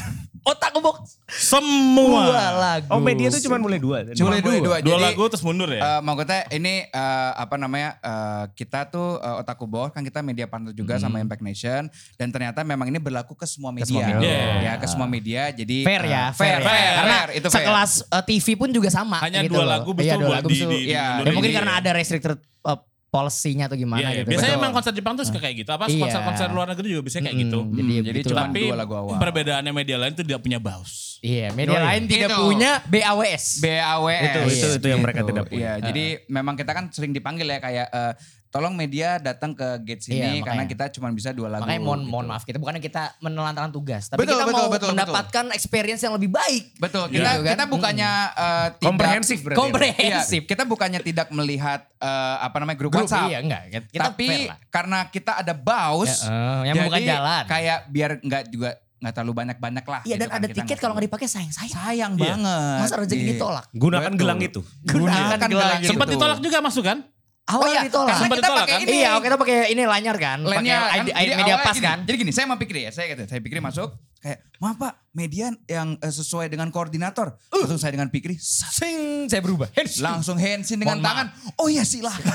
[0.46, 1.18] Otak box.
[1.26, 2.22] Semua.
[2.30, 2.86] Dua lagu.
[2.94, 4.06] Oh media tuh cuma mulai dua.
[4.14, 4.78] Cuma boleh dua.
[4.78, 5.82] Dua Jadi, lagu terus mundur ya.
[5.82, 10.46] eh, maksudnya ini eh, apa namanya eh, kita tuh eh, Otaku Bos kan kita media
[10.46, 13.90] partner juga sama Impact Nation dan ternyata memang ini berlaku ke semua media.
[13.90, 14.38] semua media.
[14.62, 15.42] Ya, ke semua media.
[15.50, 16.92] Jadi Fair ya, fair, fair, fair, ya.
[16.94, 17.56] Karena fair, itu fair.
[17.66, 19.18] sekelas uh, TV pun juga sama.
[19.18, 20.70] Hanya gitu dua lagu Iya, betul dua buat lagu di, betul.
[20.70, 21.04] di, di Iya.
[21.10, 21.26] mundurin.
[21.26, 24.18] Ya mungkin karena ada restricted uh, policy-nya atau gimana Iya, iya.
[24.18, 24.28] gitu.
[24.34, 24.62] Biasanya Betul.
[24.62, 25.70] emang konser Jepang tuh suka kayak gitu.
[25.70, 26.00] Apa Iya.
[26.02, 27.58] konser-konser luar negeri juga biasanya kayak Mm, gitu.
[27.62, 29.16] Jadi, Hmm, jadi gitu cuma dua lagu awal.
[29.16, 30.92] perbedaannya media lain tuh tidak punya baus.
[31.18, 31.88] Iya, media Oh, iya.
[31.88, 32.42] lain tidak Itu.
[32.44, 33.44] punya BAWS.
[33.58, 34.20] BAWS.
[34.22, 35.58] Itu- itu- itu yang mereka tidak punya.
[35.58, 38.12] Iya, jadi memang kita kan sering dipanggil ya kayak eh,
[38.48, 41.62] tolong media datang ke gate sini Iya, karena kita cuma bisa dua lagu.
[41.62, 42.10] Makanya mohon, gitu.
[42.10, 46.00] mohon maaf kita bukannya kita menelantarkan tugas, tapi Betul, kita betul, mau betul, mendapatkan experience
[46.00, 46.64] yang lebih baik.
[46.76, 47.12] Betul, Iya.
[47.12, 47.52] kita Gitu kan?
[47.52, 49.52] kita bukannya eh, tidak Komprehensif berarti.
[49.52, 50.40] Iya, Komprehensif.
[50.44, 53.28] kita bukannya tidak melihat eh, apa namanya grup, Grup, WhatsApp.
[53.28, 53.62] iya enggak.
[53.86, 54.26] Kita tapi
[54.68, 57.44] karena kita ada baus, Ya, eh, yang jadi jalan.
[57.46, 60.00] kayak biar nggak juga nggak terlalu banyak-banyak lah.
[60.02, 61.74] Iya gitu dan kan, ada kita tiket kalau nggak dipakai sayang sayang.
[61.74, 62.22] sayang Iya.
[62.32, 62.78] banget.
[62.80, 63.30] Masa rezeki Gitu.
[63.34, 63.64] ditolak?
[63.70, 64.18] Gunakan Betul.
[64.18, 64.60] gelang itu.
[64.82, 65.88] Gunakan gelang gelang itu.
[65.90, 66.12] Sempat itu.
[66.16, 66.98] ditolak juga masuk kan?
[67.46, 68.08] Awalnya iya, ditolak.
[68.10, 68.82] karena Sempat kita ditolak pakai kan?
[68.82, 68.96] ini.
[68.98, 71.86] Iya, kita pakai ini lanyar kan, Lainnya pakai kan, ID, jadi media awalnya pas gini,
[71.86, 71.98] kan.
[72.02, 73.88] Jadi gini, saya mau pikir ya, saya saya pikir masuk
[74.18, 79.38] kayak, "Maaf Pak, media yang eh, sesuai dengan koordinator." Langsung saya dengan pikir, Sing, saya
[79.38, 79.70] berubah.
[80.02, 81.26] langsung handsin dengan Mohon tangan.
[81.56, 82.34] Oh iya silakan.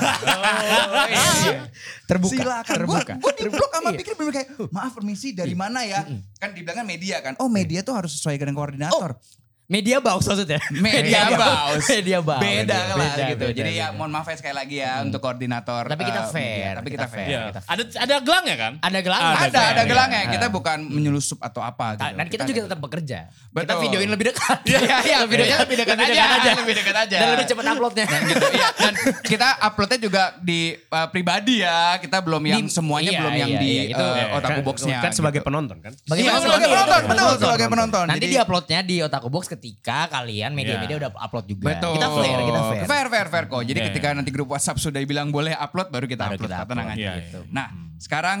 [0.92, 1.60] Oh, iya.
[2.04, 2.32] Terbuka.
[2.32, 2.74] Silakan.
[2.74, 3.12] Terbuka.
[3.20, 3.98] Gue di blok sama Iya.
[4.00, 6.08] pikir bener kayak, maaf permisi dari mana ya?
[6.40, 7.36] Kan dibilangnya media kan.
[7.36, 9.20] Oh media tuh harus sesuai dengan koordinator.
[9.64, 10.60] Media baus maksudnya.
[10.70, 11.86] Media baus.
[11.94, 12.42] Media baus.
[12.42, 13.44] Beda lah Beda, gitu.
[13.48, 15.86] beda, Jadi ya mohon maaf ya sekali lagi ya untuk koordinator.
[15.86, 16.76] Tapi kita eh, fair, media.
[16.76, 17.24] Tapi kita, kita fair.
[17.24, 17.30] fair.
[17.30, 17.42] Iya.
[17.48, 18.72] kita Ada ada gelang ya kan?
[18.78, 19.20] Ada gelang.
[19.22, 20.20] Ada, Ada, ada fair, gelangnya.
[20.20, 20.32] iya.
[20.34, 22.04] Kita bukan menyelusup atau apa gitu.
[22.12, 23.18] Dan kita juga tetap bekerja.
[23.30, 23.80] Kita Betul.
[23.80, 24.58] videoin lebih dekat.
[24.66, 26.22] Iya, iya, videonya lebih dekat aja.
[26.52, 27.16] Lebih dekat aja.
[27.16, 28.04] Dan lebih cepat uploadnya.
[28.28, 28.46] gitu.
[28.52, 28.68] Iya.
[28.76, 28.92] Dan
[29.24, 31.96] kita uploadnya juga di uh, pribadi ya.
[31.96, 34.66] Kita belum yang Di- semuanya iya, belum yang iya, di iya, itu- uh, otaku Kan-
[34.66, 34.98] boxnya.
[35.00, 35.48] Kan sebagai gitu.
[35.48, 35.92] penonton kan.
[35.94, 37.00] Iya, Bagaimana sebagai penonton?
[37.08, 38.04] betul, sebagai penonton.
[38.10, 41.00] Nanti di uploadnya di Otaku Box ketika kalian media-media Iya.
[41.04, 41.72] udah upload juga.
[41.72, 41.94] Betul.
[41.96, 42.82] Kita fair, kita fair.
[42.84, 43.62] Fair, fair, fair kok.
[43.62, 46.50] Jadi Iya, ketika nanti grup WhatsApp sudah bilang boleh upload, baru kita Baru upload.
[46.50, 47.02] kita Tenang upload, aja.
[47.02, 47.40] iya, gitu.
[47.48, 47.66] Nah,
[47.98, 48.40] sekarang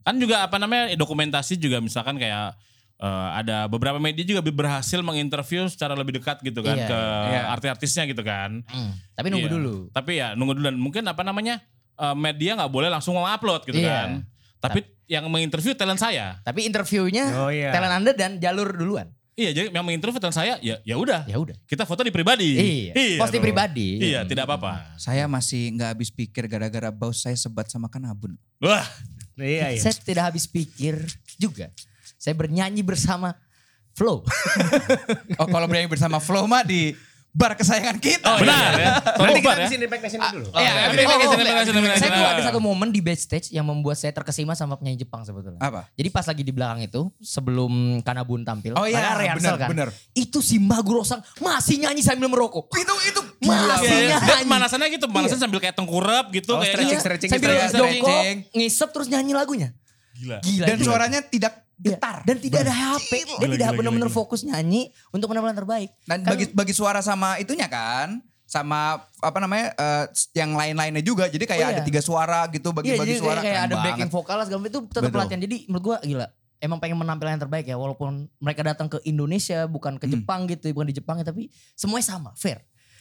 [0.00, 2.56] Kan juga apa namanya dokumentasi juga misalkan kayak
[2.98, 7.00] eh, ada beberapa media juga berhasil menginterview secara lebih dekat gitu kan Iya, ke
[7.30, 7.42] iya.
[7.48, 8.64] artis-artisnya gitu kan.
[8.66, 9.54] Hmm, Tapi nunggu Iya.
[9.54, 9.74] dulu.
[9.88, 11.60] Tapi ya nunggu dulu dan mungkin apa namanya
[11.94, 13.92] eh, media nggak boleh langsung mau upload gitu Iya.
[13.92, 14.10] kan.
[14.58, 16.40] Tapi yang menginterview talent saya.
[16.40, 17.70] Tapi interviewnya Oh, iya.
[17.70, 19.12] talent Anda dan jalur duluan.
[19.40, 19.84] Iya, jadi yang
[20.20, 21.24] talent saya ya ya udah.
[21.24, 21.56] Ya udah.
[21.64, 22.60] Kita foto di pribadi.
[22.92, 23.16] Iya.
[23.16, 23.46] Post di dong.
[23.48, 23.88] pribadi.
[23.96, 25.00] Iya, tidak apa-apa.
[25.00, 28.36] saya masih nggak habis pikir gara-gara bos saya sebat sama kanabun.
[28.60, 28.84] Wah,
[29.40, 29.80] Iya, iya.
[29.80, 31.00] Saya tidak habis pikir
[31.40, 31.72] juga.
[32.20, 33.32] Saya bernyanyi bersama
[33.96, 34.20] Flow.
[35.40, 36.92] Oh kalau bernyanyi bersama Flow mah di
[37.30, 38.26] bar kesayangan kita.
[38.36, 38.90] benar ya.
[39.14, 39.62] Tolong Nanti kita ya.
[39.62, 40.46] di sini back sini dulu.
[40.50, 43.62] Oh, iya, Oh, oh, oh, oh, oh, saya tuh ada satu momen di backstage yang
[43.62, 45.58] membuat saya terkesima sama penyanyi Jepang sebetulnya.
[45.58, 45.86] Apa?
[45.94, 49.68] Jadi pas lagi di belakang itu sebelum Kanabun tampil, Oh iya, ada rehearsal benar, kan.
[49.70, 49.88] benar.
[50.10, 52.66] Itu si Maguro Sang masih nyanyi sambil merokok.
[52.74, 54.16] Itu itu Masih Iya, iya.
[54.18, 54.26] nyanyi.
[54.26, 56.52] Dan pemanasannya gitu, pemanasan sambil kayak tengkurap gitu.
[56.52, 58.38] Oh, kayak stretching, Iya, stretching, sambil stretching, jongkok, stretching.
[58.52, 59.68] ngisep terus nyanyi lagunya.
[60.12, 60.38] Gila.
[60.42, 60.66] Gila.
[60.68, 62.16] dan suaranya tidak Iya, getar.
[62.22, 63.10] Dan tidak ada HP.
[63.16, 65.90] Dia Gila, tidak benar-benar fokus nyanyi untuk penampilan terbaik.
[66.02, 71.26] Dan Kan- bagi bagi suara sama itunya kan, sama apa namanya eh, yang lain-lainnya juga.
[71.26, 71.76] Jadi kayak Oh, iya.
[71.76, 73.32] ada tiga suara gitu Iya, bagi-bagi jadi suara.
[73.34, 73.86] kayak, kayak ada banget.
[73.90, 75.14] backing vokal lah segala itu tetap Betul.
[75.14, 75.40] pelatihan.
[75.40, 76.26] Jadi menurut gua gila.
[76.58, 80.12] Emang pengen menampilkan yang terbaik ya walaupun mereka datang ke Indonesia bukan ke Hmm.
[80.12, 82.60] Jepang gitu, bukan di Jepang ya tapi semuanya sama, fair.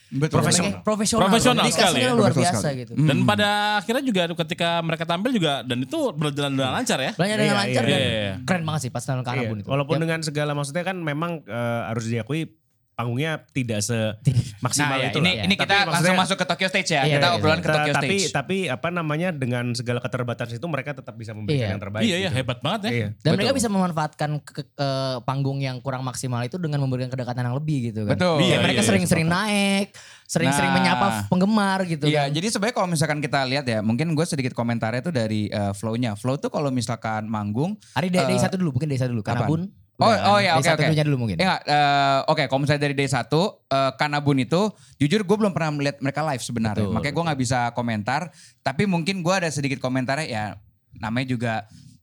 [0.09, 0.41] Betul.
[0.41, 0.81] Profesional.
[0.81, 1.21] Profesional.
[1.29, 2.09] Profesional sekali ya.
[2.11, 2.81] luar Profesional biasa sekali.
[2.81, 2.93] gitu.
[2.97, 3.07] Hmm.
[3.07, 7.11] Dan pada akhirnya juga ketika mereka tampil juga dan itu berjalan dengan lancar ya.
[7.13, 8.33] Banyak dengan Iya, lancar iya, dan iya.
[8.41, 9.67] keren banget sih pas nonton Iya, Kanabun itu.
[9.69, 10.01] Walaupun Yap.
[10.01, 12.49] dengan segala maksudnya kan memang eh, harus diakui
[12.99, 13.95] panggungnya tidak se
[14.65, 15.45] maksimal Nah, ya, itu ini lah.
[15.45, 17.01] ini Tapi kita langsung masuk ke Tokyo Stage ya.
[17.01, 18.33] Iya, kita iya, obrolan ke Ta- Tokyo tapi Stage.
[18.35, 21.71] tapi apa namanya dengan segala keterbatasan itu mereka tetap bisa memberikan Iya.
[21.71, 22.03] yang terbaik.
[22.03, 22.37] Iya, iya gitu.
[22.37, 22.89] hebat banget ya.
[22.89, 23.07] Iya.
[23.07, 23.37] Dan Betul.
[23.37, 24.89] mereka bisa memanfaatkan ke, ke- ke
[25.23, 28.13] panggung yang kurang maksimal itu dengan memberikan kedekatan yang lebih gitu kan.
[28.13, 28.35] Betul.
[28.41, 30.77] Iya, mereka iya, sering-sering naik, sering-sering Nah.
[30.77, 32.35] menyapa penggemar gitu Iya, kan.
[32.35, 36.13] jadi sebenarnya kalau misalkan kita lihat ya, mungkin gue sedikit komentarnya tuh dari eh, flow-nya.
[36.13, 39.23] Flow tuh kalau misalkan manggung, Hari dari, Eh, satu dulu, mungkin dari satu dulu.
[39.23, 39.39] apaan?
[39.39, 39.61] Kanabun.
[39.99, 40.87] Oh, oh ya, oke, satu oke.
[40.87, 41.35] dulunya dulu mungkin.
[41.35, 45.75] Ya eh, oke kalau misalnya dari day 1 eh, Kanabun itu jujur gue belum pernah
[45.75, 46.87] melihat mereka live sebenarnya.
[46.87, 48.21] Betul, Makanya gue nggak bisa komentar.
[48.63, 50.45] Tapi mungkin gue ada sedikit komentarnya ya
[51.03, 51.53] namanya juga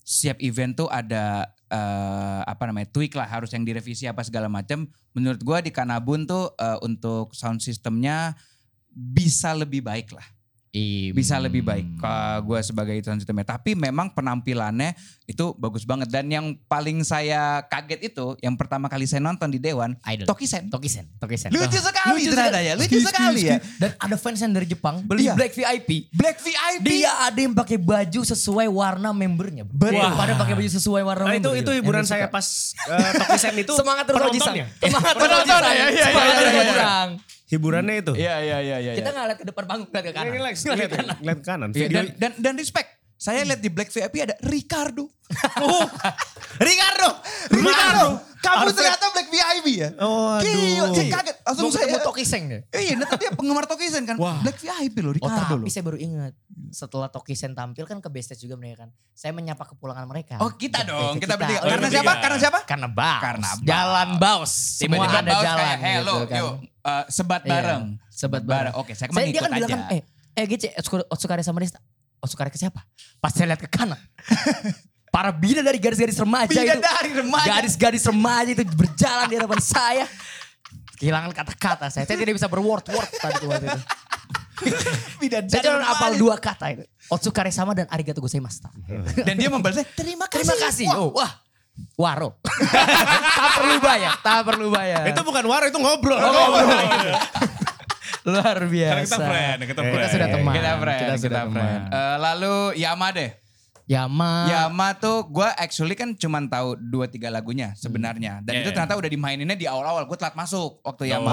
[0.05, 4.85] setiap event tuh ada eh, apa namanya tweak lah harus yang direvisi apa segala macam.
[5.17, 8.37] Menurut gue di Kanabun tuh eh, untuk sound systemnya
[8.93, 10.36] bisa lebih baik lah
[10.77, 12.01] Iya, bisa lebih baik hmm.
[12.05, 12.13] ke
[12.45, 13.49] gue sebagai sound systemnya.
[13.49, 14.93] Tapi memang penampilannya
[15.25, 19.57] itu bagus banget dan yang paling saya kaget itu yang pertama kali saya nonton di
[19.57, 20.29] Dewan Idol.
[20.29, 20.69] Tokisen.
[20.69, 21.09] Tokisen.
[21.17, 21.49] Tokisen.
[21.49, 22.69] Lucu sekali Lucu ternyata sekali.
[22.69, 23.57] ya, lucu sekali ya.
[23.81, 25.33] Dan ada fans yang dari Jepang beli Iya.
[25.33, 26.13] Black VIP.
[26.13, 26.85] Black VIP.
[26.85, 29.65] Dia ada yang pakai baju sesuai warna membernya.
[29.65, 29.97] Betul.
[29.97, 31.63] Wah, pada pakai baju sesuai warna Nah, itu member.
[31.65, 32.37] itu hiburan Yang saya suka.
[32.37, 32.47] pas
[32.85, 34.53] uh, Tokisen itu Semangat terus Ojisang.
[34.53, 34.67] penontonnya.
[34.77, 35.65] Semangat terus Penonton Ojisang.
[35.65, 37.35] ya, iya, iya, Semangat iya, terus.
[37.47, 38.13] Hiburannya itu.
[38.19, 38.93] Iya iya iya iya.
[38.99, 40.31] Kita nggak lihat ke depan panggung, lihat ke kanan.
[40.35, 40.91] Ini lihat lihat
[41.23, 41.69] lihat ke kanan.
[41.71, 42.89] Iya, Video dan, dan dan respect.
[43.17, 45.09] Saya lihat di Black VIP ada Ricardo.
[46.59, 47.09] Ricardo.
[47.51, 48.07] Ricardo.
[48.37, 49.91] Kamu ternyata Black VIP ya?
[49.99, 50.95] Oh, Gila, aduh.
[50.95, 51.37] saya kaget.
[51.43, 51.83] Langsung Mau saya.
[51.83, 52.61] ketemu Tokiseng deh.
[52.71, 54.15] Iya, nah, tapi dia penggemar Tokisen kan.
[54.17, 54.39] Wah.
[54.39, 55.67] Black VIP loh, Oh Ricardo tapi loh.
[55.67, 56.33] saya baru ingat.
[56.71, 58.91] Setelah Tokisen tampil kan ke backstage juga mereka kan.
[59.13, 60.39] Saya menyapa kepulangan mereka.
[60.39, 61.59] Oh kita Ke dong, backstage kita bertiga.
[61.59, 62.13] Oh, Karena siapa?
[62.15, 62.59] Karena siapa?
[62.63, 63.21] Karena baus.
[63.21, 63.67] Karena baus.
[63.67, 64.53] Jalan baus.
[64.77, 66.39] Semua ada Baus jalan kayak, hello, gitu kan.
[66.39, 66.53] yuk,
[66.85, 67.83] eh, sebat Iya, bareng.
[68.07, 68.75] Sebat bareng.
[68.77, 69.75] Oke, saya Saya, kemarin dia kan ikut bilang aja.
[69.75, 70.03] kan, eh,
[70.37, 70.69] eh Gece,
[71.09, 71.59] Otsukare sama
[72.17, 72.25] Desta.
[72.25, 72.81] Otsukare ke siapa?
[73.21, 74.01] Pas saya lihat ke kanan.
[75.15, 76.61] Para bidadari garis-garis remaja itu.
[76.61, 77.49] Bidadari remaja.
[77.61, 80.05] Gadis-gadis remaja itu berjalan di hadapan saya.
[80.97, 82.05] Kehilangan kata-kata saya.
[82.05, 83.81] Saya tidak bisa berword-word tadi waktu itu.
[85.53, 86.85] Saya cuma hafal dua kata itu.
[87.13, 88.73] Otsukare sama dan arigato gozaimashita.
[89.21, 90.49] Dan dia membalasnya terima kasih.
[90.49, 90.87] Terima kasih.
[90.97, 91.45] Oh, wah.
[92.01, 92.41] Waro.
[93.37, 95.05] tak perlu bayar, tak perlu bayar.
[95.13, 96.17] Itu bukan waro, itu ngobrol.
[98.27, 98.91] Luar biasa.
[98.91, 99.95] Karena kita friend, kita friend.
[99.97, 100.53] Kita sudah teman.
[100.53, 101.55] Kita friend, kita, sudah friend.
[101.55, 101.81] teman.
[101.95, 103.31] Eh, lalu Yama deh.
[103.87, 104.51] Yama.
[104.51, 108.43] Yama tuh gue actually kan cuman tahu dua tiga lagunya sebenarnya.
[108.43, 108.63] Dan Yeah.
[108.67, 110.11] itu ternyata udah dimaininnya di awal-awal.
[110.11, 111.31] Gue telat masuk waktu Yama.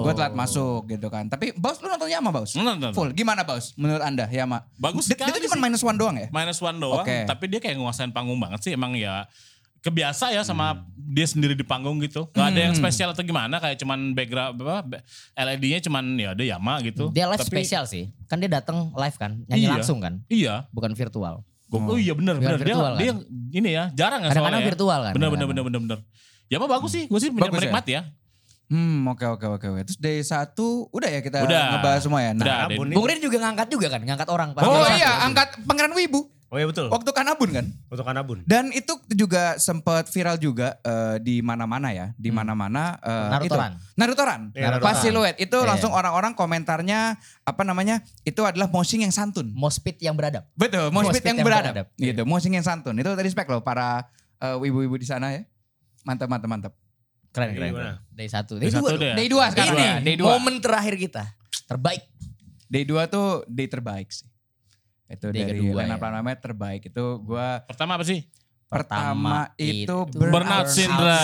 [0.00, 1.28] Gue telat masuk gitu kan.
[1.28, 2.56] Tapi Baus lu nonton Yama Baus?
[2.56, 2.88] Nonton.
[2.96, 3.12] Full.
[3.12, 4.64] Gimana Baus menurut anda Yama?
[4.80, 6.32] Bagus sekali tuh cuma minus one doang ya?
[6.32, 7.28] minus one doang, Oke.
[7.28, 8.72] tapi dia kayak nguasain panggung banget sih.
[8.72, 9.28] Emang ya
[9.84, 12.24] kebiasa ya sama dia sendiri di panggung gitu.
[12.32, 15.04] Gak ada yang spesial atau gimana, kayak cuman background apa
[15.36, 17.12] LED-nya cuman ya ada Yama gitu.
[17.12, 18.08] Dia live Tapi- spesial sih.
[18.24, 19.74] Kan dia datang live kan, nyanyi Iya.
[19.76, 20.64] langsung kan, Iya.
[20.72, 21.44] bukan virtual.
[21.68, 22.94] Gua- Oh iya benar benar dia kan?
[22.96, 23.12] dia
[23.52, 24.68] ini ya jarang ya Kadang-kadang soalnya ya.
[24.70, 25.64] virtual kan, Bener bener kadang-kadang.
[25.68, 26.48] bener bener bener.
[26.48, 27.56] Yama bagus sih, gue sih Bagus ya?
[27.60, 28.02] menikmati ya.
[28.64, 29.66] Hmm oke oke oke.
[29.66, 29.80] oke.
[29.84, 31.76] Terus day satu udah ya kita Udah.
[31.76, 32.32] ngebahas semua ya?
[32.32, 32.56] Udah.
[32.64, 32.96] Nah, nih.
[32.96, 34.56] Bung Rin juga ngangkat juga kan, ngangkat orang.
[34.56, 36.32] Oh iya angkat Pangeran Wibu.
[36.54, 36.86] Oh iya betul.
[36.86, 37.66] Waktu Kanabun kan?
[37.90, 38.38] Untuk Kanabun.
[38.46, 43.70] Dan itu juga sempat viral juga eh, di mana-mana ya, di mana-mana eh, Narutoran.
[43.74, 43.98] Itu.
[43.98, 44.40] Narutoran.
[44.48, 44.94] Pas Narutoran.
[45.02, 45.66] siluet itu Iya.
[45.66, 48.06] langsung orang-orang komentarnya apa namanya?
[48.22, 49.50] Itu adalah moshing yang santun.
[49.50, 50.46] Mospit yang beradab.
[50.54, 51.74] Betul, moshpit Moshpit yang, yang beradab.
[51.74, 51.86] beradab.
[51.98, 52.94] Gitu, moshing yang santun.
[52.94, 54.06] Itu respect loh para
[54.38, 55.42] eh, ibu-ibu di sana ya.
[56.02, 56.72] Mantap, mantap, mantap.
[57.34, 57.98] Keren, Day keren.
[58.08, 58.62] Day satu.
[58.62, 59.02] Day Day, satu dua.
[59.02, 59.14] deh.
[59.18, 60.22] Day 2 sekarang Ini ya, day 2.
[60.22, 61.34] momen terakhir kita.
[61.66, 62.06] Terbaik.
[62.70, 64.30] Day 2 tuh day terbaik sih.
[65.04, 66.10] Itu Day dari kedua line ya.
[66.10, 66.82] namanya terbaik.
[66.84, 68.24] Itu gua Pertama apa sih?
[68.64, 71.14] pertama, itu, Burnout Syndrome.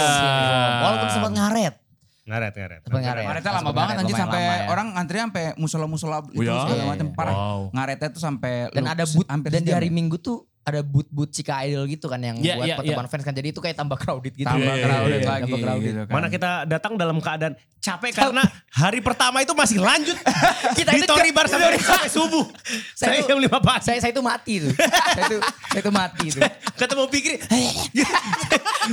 [0.78, 1.74] Walaupun sempat ngaret.
[2.22, 2.80] Ngaret, ngaret.
[2.86, 3.22] Sempat ngaret.
[3.26, 4.66] Ngaretnya lama banget anjir lumayan sampai lama ya.
[4.70, 6.62] orang antri sampai musola-musola itu ya?
[6.62, 7.16] segala Iya, macam iya.
[7.18, 7.34] parah.
[7.34, 7.60] Wow.
[7.74, 9.94] Ngaretnya tuh sampai Dan lu- ada hampir dan di hari ya.
[9.98, 13.32] Minggu tuh ada boot-boot Cika Idol gitu kan yang Iya, buat iya, pertemuan fans kan.
[13.32, 14.44] Jadi itu kayak tambah crowded gitu.
[14.44, 15.88] tambah iya, crowded iya, lagi tambah crowded.
[15.88, 16.14] gitu kan.
[16.14, 18.44] Mana kita datang dalam keadaan capek karena
[18.76, 20.12] hari pertama itu masih lanjut.
[20.78, 22.44] Kita di itu Tori Bar sampai, sampai subuh.
[23.00, 23.80] Saya jam 5 pagi.
[23.88, 24.72] Saya saya itu mati tuh.
[24.76, 25.38] saya itu
[25.72, 26.42] saya itu mati tuh.
[26.80, 27.36] Ketemu Pikri.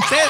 [0.08, 0.26] saya,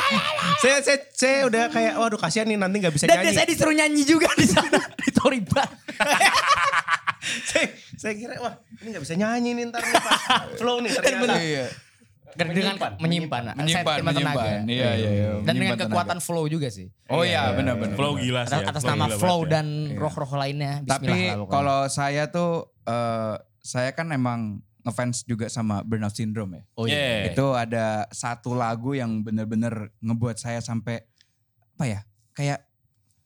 [0.58, 3.38] saya, saya, saya udah kayak waduh kasihan nih nanti gak bisa Dan nyanyi.
[3.38, 5.70] saya disuruh nyanyi juga di sana di Tori Bar.
[7.46, 7.66] saya,
[7.98, 10.22] saya kira wah ini gak bisa nyanyi nih ntar nih pas
[10.62, 11.36] flow nih ternyata.
[11.42, 11.68] Iya.
[12.38, 14.14] Dengan menyimpan, Menyimpan, menyimpan.
[14.14, 14.46] tenaga.
[14.70, 15.30] Iya, iya, iya.
[15.42, 16.86] Dan dengan Menyimpan kekuatan flow juga sih.
[17.10, 17.98] Oh iya benar-benar.
[17.98, 18.54] Flow gila sih.
[18.54, 18.70] Atas, ya.
[18.70, 19.50] atas Flow nama flow ya.
[19.58, 20.86] dan roh-roh lainnya.
[20.86, 21.18] Bismillah Tapi
[21.50, 26.64] kalau saya tuh eh, saya kan emang ngefans juga sama Burnout Syndrome ya.
[26.78, 27.34] oh Yeah.
[27.34, 31.02] Itu ada satu lagu yang bener-bener ngebuat saya sampai
[31.74, 32.00] apa ya?
[32.38, 32.70] Kayak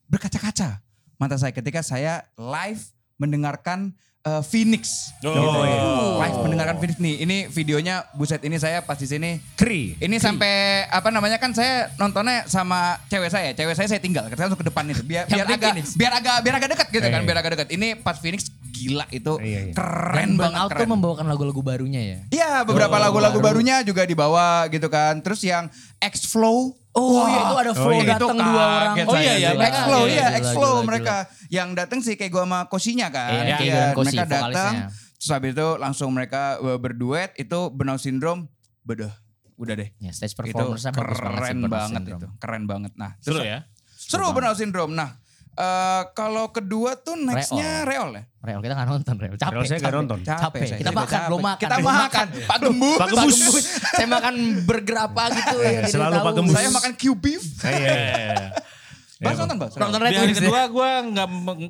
[0.08, 0.80] berkaca-kaca
[1.20, 5.12] mata saya ketika saya live mendengarkan eh, Phoenix.
[5.20, 5.50] Oh, Gitu.
[5.64, 5.82] iya.
[6.20, 7.16] Live mendengarkan Phoenix nih.
[7.20, 9.98] Ini videonya buset ini saya pas di sini Kri.
[9.98, 10.54] Ini sampai
[10.88, 13.50] apa namanya kan saya nontonnya sama cewek saya.
[13.52, 14.26] Cewek saya saya tinggal.
[14.28, 15.02] Kita langsung ke depan itu.
[15.02, 15.86] Biar biar agak Phoenix.
[15.96, 17.20] biar agak biar agak dekat gitu Iya, kan.
[17.20, 17.28] iya.
[17.28, 17.68] Biar agak dekat.
[17.72, 19.74] Ini pas Phoenix gila itu Iya, iya.
[19.74, 22.18] keren Dan banget tuh membawakan lagu-lagu barunya ya.
[22.32, 23.58] Iya, beberapa Oh, lagu-lagu baru.
[23.58, 25.18] barunya juga dibawa gitu kan.
[25.20, 25.70] Terus yang
[26.02, 28.20] X Flow Oh Wah, iya itu ada flow iya.
[28.20, 28.96] datang itu dua orang.
[29.08, 29.36] Oh iya, saya.
[29.40, 31.16] iya, X Flow iya, iya, X Flow gila, mereka
[31.48, 33.32] yang datang sih kayak gua sama Kosinya kan.
[33.32, 38.52] Iya, Iya, Koshi, mereka datang terus habis itu langsung mereka uh, berduet itu Burnout Syndrome
[38.84, 39.14] bedah
[39.56, 39.94] udah deh.
[40.02, 43.60] Ya, stage itu banget sih keren banget itu keren banget nah Seru terus ya.
[43.96, 45.22] seru Burnout Syndrome nah
[45.54, 49.34] eh, kalau kedua tuh nextnya Reol ya Real kita gak nonton Real.
[49.38, 49.54] Capek.
[49.54, 50.02] Real saya nggak capek.
[50.02, 50.20] nonton.
[50.26, 50.62] Capek.
[50.66, 50.78] saya.
[50.82, 51.28] Kita Saya makan capek.
[51.30, 51.60] belum makan.
[51.62, 53.66] kita Belum makan Pak Gembus Pak Gembus.
[53.92, 54.34] Saya makan
[54.64, 55.70] burger apa gitu ya.
[55.70, 56.14] Iya, selalu.
[56.18, 56.56] Pak Gembus.
[56.56, 57.98] saya makan Q beef Iya.
[59.22, 60.42] Bas nonton Bas Nonton Red Wings ya.
[60.42, 61.28] kedua gue nggak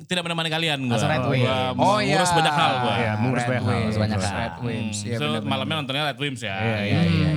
[0.08, 0.78] tidak menemani kalian.
[0.88, 0.96] Gua.
[0.96, 1.52] Langsung Red Wings.
[1.76, 2.16] Oh iya.
[2.16, 2.94] ngurus banyak hal gue.
[2.96, 3.76] Iya, mengurus banyak hal.
[3.76, 4.32] Wings, banyak hal.
[4.32, 5.08] Red Wings Hmm.
[5.12, 6.56] iya malamnya nontonnya Red Wimps ya.
[6.56, 7.30] Iya, iya, iya.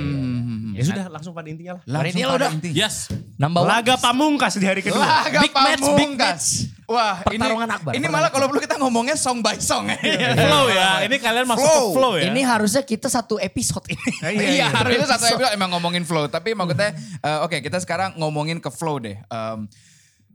[0.76, 0.84] Hmm.
[0.84, 1.82] Ya sudah langsung pada intinya lah.
[1.88, 2.50] Langsung lo pada udah.
[2.52, 2.70] inti.
[2.70, 3.08] Yes.
[3.34, 3.68] Number one.
[3.72, 5.00] Laga pamungkas di hari kedua.
[5.00, 6.42] Laga Big match, big pamungkas.
[6.86, 9.96] Wah, Pertarungan ini, akbar, Ini malah kalau perlu kita ngomongnya song by song ya.
[10.36, 11.02] flow ya.
[11.02, 11.82] Ini kalian masuk Flow.
[11.82, 12.24] ke flow ya.
[12.30, 14.10] Ini harusnya kita satu episode ini.
[14.54, 16.28] Iya, harusnya satu episode emang ngomongin flow.
[16.28, 19.18] Tapi maksudnya, eh, oke kita sekarang ngomongin ke flow deh.
[19.18, 19.66] Em,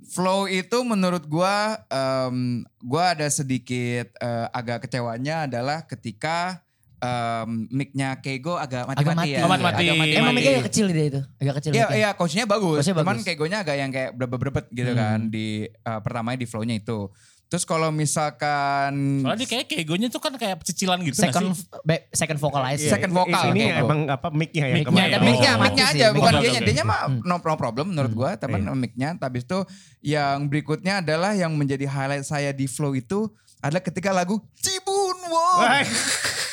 [0.04, 6.60] flow itu menurut gua, em, gua ada sedikit eh, agak kecewanya adalah ketika
[7.02, 9.30] em, mic-nya Keigo agak Agak mati-mati mati.
[9.32, 9.40] ya.
[9.40, 9.82] Oh, mati-mati.
[9.82, 10.16] Agak mati-mati.
[10.16, 11.22] Emang mikirnya kecil dia itu.
[11.38, 11.72] Agak kecil.
[11.72, 11.98] Iya, mic-nya.
[11.98, 12.78] iya coachnya bagus.
[12.80, 13.26] Coachnya Cuman bagus.
[13.26, 17.10] Keigonya agak yang kayak brebet-brebet gitu kan di eh, pertamanya di flow-nya itu.
[17.46, 21.68] Terus kalau misalkan Soalnya dia kayak kegonya tuh kan kayak cicilan gitu Second sih?
[21.84, 22.80] be- second vocalize.
[22.80, 23.84] Iya, Second vokal, Ini Keigo.
[23.84, 24.74] emang apa mic-nya ya.
[24.74, 25.04] Mic-nya, kemarin.
[25.04, 26.40] ada Mic-nya, mic-nya mic-nya mati aja, sih, bukan mic-nya.
[26.40, 26.72] dia Oke, oke.
[26.72, 28.72] Dia mah no, no problem menurut gua, tapi Iya.
[28.72, 29.10] mic-nya.
[29.18, 29.60] Habis itu
[30.02, 33.28] yang berikutnya adalah yang menjadi highlight saya di flow itu
[33.60, 35.60] adalah ketika lagu Cibun Wow.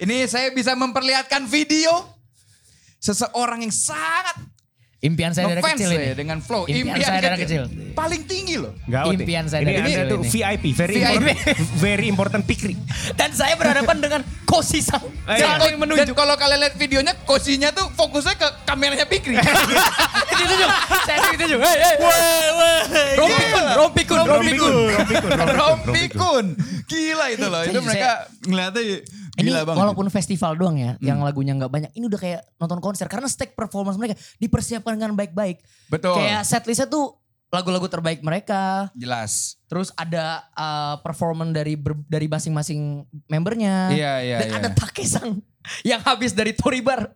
[0.00, 1.92] Ini saya bisa memperlihatkan video
[2.96, 4.48] seseorang yang sangat
[5.00, 6.12] Impian saya dari kecil saya ini.
[6.12, 6.68] dengan flow.
[6.68, 7.62] Impian saya dari kecil.
[7.96, 8.76] Paling tinggi loh.
[8.84, 9.16] Nih.
[9.16, 10.28] Impian saya ini dari kecil tuh ini.
[10.28, 11.08] VIP, very VIP.
[11.08, 12.74] important, very important pikri.
[13.16, 15.00] Dan saya berhadapan dengan Kosi Sang.
[15.24, 16.04] Eh, Dan, Saling menunjuk.
[16.04, 19.40] dan kalau kalian lihat videonya, kosinya tuh fokusnya ke kameranya Pikri.
[20.36, 20.70] Ditunjuk.
[21.08, 21.60] Saya ditunjuk.
[21.60, 21.94] Hei, hei.
[21.96, 22.80] Weh, weh.
[23.16, 24.28] Rompikun, rompikun, rompikun.
[24.28, 25.56] Rompikun, rompikun, rompikun.
[25.56, 26.44] Rompikun.
[26.84, 27.60] Gila itu loh.
[27.64, 28.10] Itu Saya- mereka
[28.44, 28.82] ngeliatnya
[29.38, 29.78] Ini gila banget.
[29.78, 31.90] walaupun festival doang ya, yang lagunya nggak banyak.
[31.94, 35.62] Ini udah kayak nonton konser karena stage performance mereka dipersiapkan dengan baik-baik.
[35.86, 36.18] Betul.
[36.18, 38.90] Kayak setlistnya tuh lagu-lagu terbaik mereka.
[38.94, 39.58] Jelas.
[39.66, 43.90] Terus ada uh, performance dari ber- dari masing-masing membernya.
[43.90, 44.58] Iya, iya, Dan iya.
[44.62, 45.42] ada Takesang
[45.90, 47.10] yang habis dari Toribar.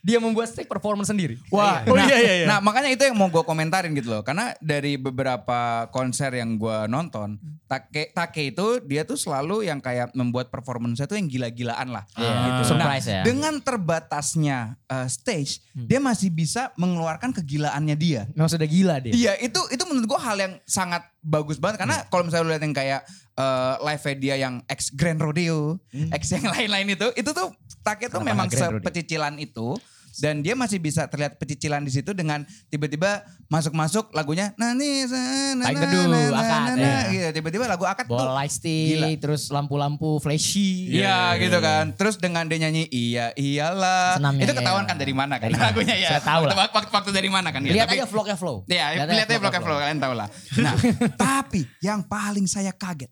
[0.00, 1.36] Dia membuat stage performance sendiri.
[1.52, 2.46] Wah, Oh, nah, iya, iya, iya.
[2.48, 4.22] nah makanya itu yang mau gue komentarin gitu loh.
[4.24, 7.36] Karena dari beberapa konser yang gue nonton,
[7.66, 12.04] Take, Take itu dia tuh selalu yang kayak membuat performance tuh yang gila-gilaan lah.
[12.14, 12.74] Iya, gitu.
[12.74, 13.22] surprise nah, ya.
[13.26, 18.22] Dengan terbatasnya uh, stage, dia masih bisa mengeluarkan kegilaannya dia.
[18.32, 19.12] Memang sudah gila dia.
[19.12, 21.82] Iya itu itu menurut gue hal yang sangat bagus banget.
[21.82, 23.00] Karena kalau misalnya lu lihat yang kayak
[23.34, 25.82] eh, live dia yang ex Grand Rodeo,
[26.14, 27.50] ex yang lain-lain itu, itu tuh
[27.86, 29.78] Take tuh memang sepecicilan itu
[30.20, 35.08] dan dia masih bisa terlihat pecicilan di situ dengan tiba-tiba masuk-masuk lagunya nah nih
[35.56, 36.04] na, Paling teduh,
[36.36, 36.76] akad,
[37.10, 37.28] gitu.
[37.40, 39.08] tiba-tiba lagu akad tuh Bola Gila.
[39.20, 40.90] terus lampu-lampu flashy.
[40.90, 41.94] Iya gitu kan.
[41.94, 44.18] Terus dengan dia nyanyi iya iyalah.
[44.18, 44.90] Senamnya itu iya, ketahuan iya.
[44.90, 46.08] kan dari mana kan Dari lagunya ya.
[46.16, 46.68] Saya tahu waktu, lah.
[46.72, 47.60] waktu, waktu dari mana kan.
[47.62, 47.72] ya.
[47.72, 48.56] Lihat aja vlognya Flow.
[48.66, 49.76] Iya, Lihat aja vlognya Flow.
[49.76, 50.28] Flow, kalian tahu lah.
[50.60, 50.74] Nah,
[51.26, 53.10] tapi yang paling saya kaget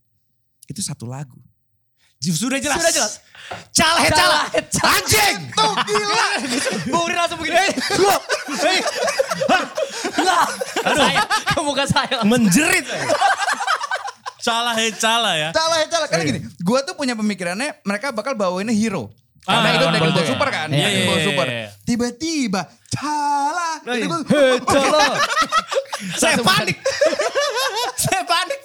[0.66, 1.38] itu satu lagu.
[2.26, 2.78] Sudah jelas.
[2.78, 3.12] Sudah jelas.
[3.70, 4.44] Calah, calah.
[4.88, 6.28] Anjing, tuh gila.
[6.92, 7.60] Bung Rin langsung begini.
[7.94, 8.16] Gua.
[10.18, 10.46] Lah.
[10.80, 12.24] Saya ke muka saya.
[12.24, 12.88] Menjerit.
[14.40, 15.48] Calah he calah ya.
[15.50, 16.08] Salah ya, salah.
[16.08, 19.12] Karena gini, gua tuh punya pemikirannya mereka bakal bawainnya hero.
[19.44, 20.24] Karena Ah, itu dari ya.
[20.24, 20.68] Super kan.
[20.72, 21.46] Iya, iya, iya, Super.
[21.46, 21.68] iya.
[21.84, 23.76] Tiba-tiba, salah.
[23.84, 24.08] Iya.
[24.08, 24.16] Itu
[24.80, 25.20] gua-
[26.20, 26.80] Saya panik.
[27.94, 28.60] Saya panik.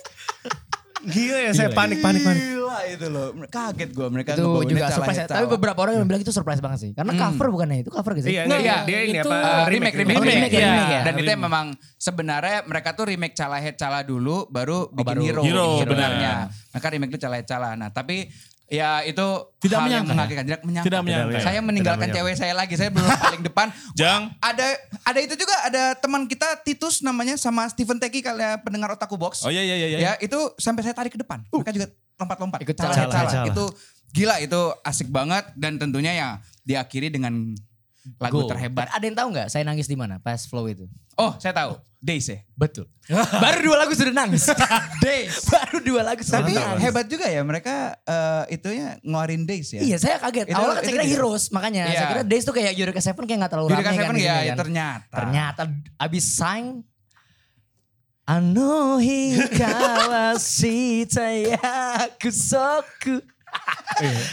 [1.10, 2.42] Gila ya, saya panik, panik, panik.
[2.42, 3.28] Gila itu loh.
[3.50, 5.26] Kaget gua mereka Itu juga surprise.
[5.26, 6.92] Tapi beberapa orang yang bilang itu surprise banget sih.
[6.94, 8.32] Karena cover bukannya itu cover sih?
[8.34, 8.78] Iya, iya.
[8.86, 9.38] dia ini Itu, apa?
[9.38, 11.02] Uh, remake, remake, Oh, remake, ya.
[11.04, 11.66] Dan itu memang
[11.98, 15.22] sebenarnya mereka tuh remake Calah Head Calah dulu, baru bikin baru.
[15.26, 15.42] hero.
[15.44, 16.34] Hero, sebenarnya.
[16.54, 16.72] benar.
[16.78, 17.74] Mereka remake itu Calah Head Calah.
[17.76, 18.30] Nah tapi
[18.70, 19.28] ya itu
[19.60, 20.14] Tidak hal yang menyangka.
[20.14, 20.46] mengagetkan.
[20.46, 20.88] Tidak menyangka.
[20.88, 21.38] Tidak menyangka.
[21.44, 22.74] Saya meninggalkan Tidak cewek saya lagi.
[22.78, 23.68] Saya belum paling depan.
[24.00, 24.32] Jang.
[24.40, 24.68] Ada
[25.04, 29.44] ada itu juga ada teman kita Titus namanya sama Stephen Teki kalian pendengar Otaku Box.
[29.44, 29.88] Oh iya iya iya.
[29.90, 29.98] iya.
[30.00, 31.44] Ya itu sampai saya tarik ke depan.
[31.50, 31.88] Mereka juga
[32.22, 32.60] lompat-lompat.
[32.64, 33.28] Ikut Head Calah.
[33.28, 33.46] calah.
[33.50, 33.66] Itu
[34.14, 36.30] gila itu asik banget dan tentunya ya
[36.66, 37.54] diakhiri dengan
[38.18, 38.48] lagu Go.
[38.48, 38.88] terhebat.
[38.90, 40.88] Ada yang tahu nggak saya nangis di mana pas flow itu?
[41.16, 41.76] Oh, saya tahu.
[42.00, 42.40] Days ya.
[42.56, 42.88] Betul.
[43.44, 44.48] Baru dua lagu sudah nangis.
[45.04, 45.44] Days.
[45.52, 46.80] Baru dua lagu sudah Tapi nangis.
[46.80, 49.84] hebat juga ya mereka eh, itunya ngeluarin Days ya.
[49.84, 50.48] Iya saya kaget.
[50.48, 51.12] Itu- Awalnya kan saya itu kira dia.
[51.12, 51.84] Heroes makanya.
[51.92, 52.00] Iya.
[52.00, 54.16] Saya kira Days tuh kayak Eureka Seven kayak gak terlalu Eureka rame Seven kan.
[54.16, 54.58] di ya, kan.
[54.64, 55.12] ternyata.
[55.12, 55.62] Ternyata
[56.00, 56.66] abis sign.
[58.24, 59.22] Anohi
[59.58, 63.20] kawashita yakusoku.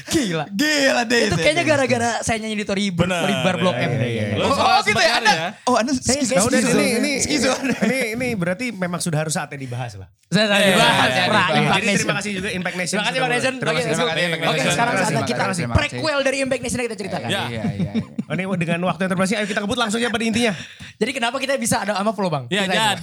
[0.07, 0.45] Gila.
[0.47, 1.27] Gila Days.
[1.27, 3.27] Itu kayaknya gara-gara saya nyanyi di Tori Benar.
[3.27, 3.91] Tori Bar Blok iya, M.
[3.91, 4.25] iya, Iya.
[4.39, 4.45] iya.
[4.47, 5.35] Oh, oh, gitu ya Anda.
[5.67, 6.47] Oh Anda Saya Skizo.
[6.55, 7.51] ini ini, Skizo.
[7.83, 10.07] ini ini berarti memang sudah harus saatnya dibahas lah.
[10.31, 11.11] Saya saya Iya, dibahas.
[11.11, 11.71] iya, iya, iya.
[11.73, 11.99] Jadi Nation.
[11.99, 12.97] terima kasih juga Impact Nation.
[12.97, 13.55] Terima kasih Impact Nation.
[13.57, 13.91] Terima Oke, kasih.
[13.91, 14.71] Impact Oke, Nation.
[14.71, 17.29] sekarang Terima kasih, saatnya kita prequel dari Impact Nation yang kita ceritakan.
[17.29, 17.43] Ya.
[17.47, 17.93] Iya, iya, iya.
[18.27, 20.53] Oh, ini dengan waktu yang terbatas, ayo kita kebut langsung aja pada intinya.
[20.97, 22.45] Jadi kenapa kita bisa ada sama flow bang?
[22.51, 23.03] Ya jadi.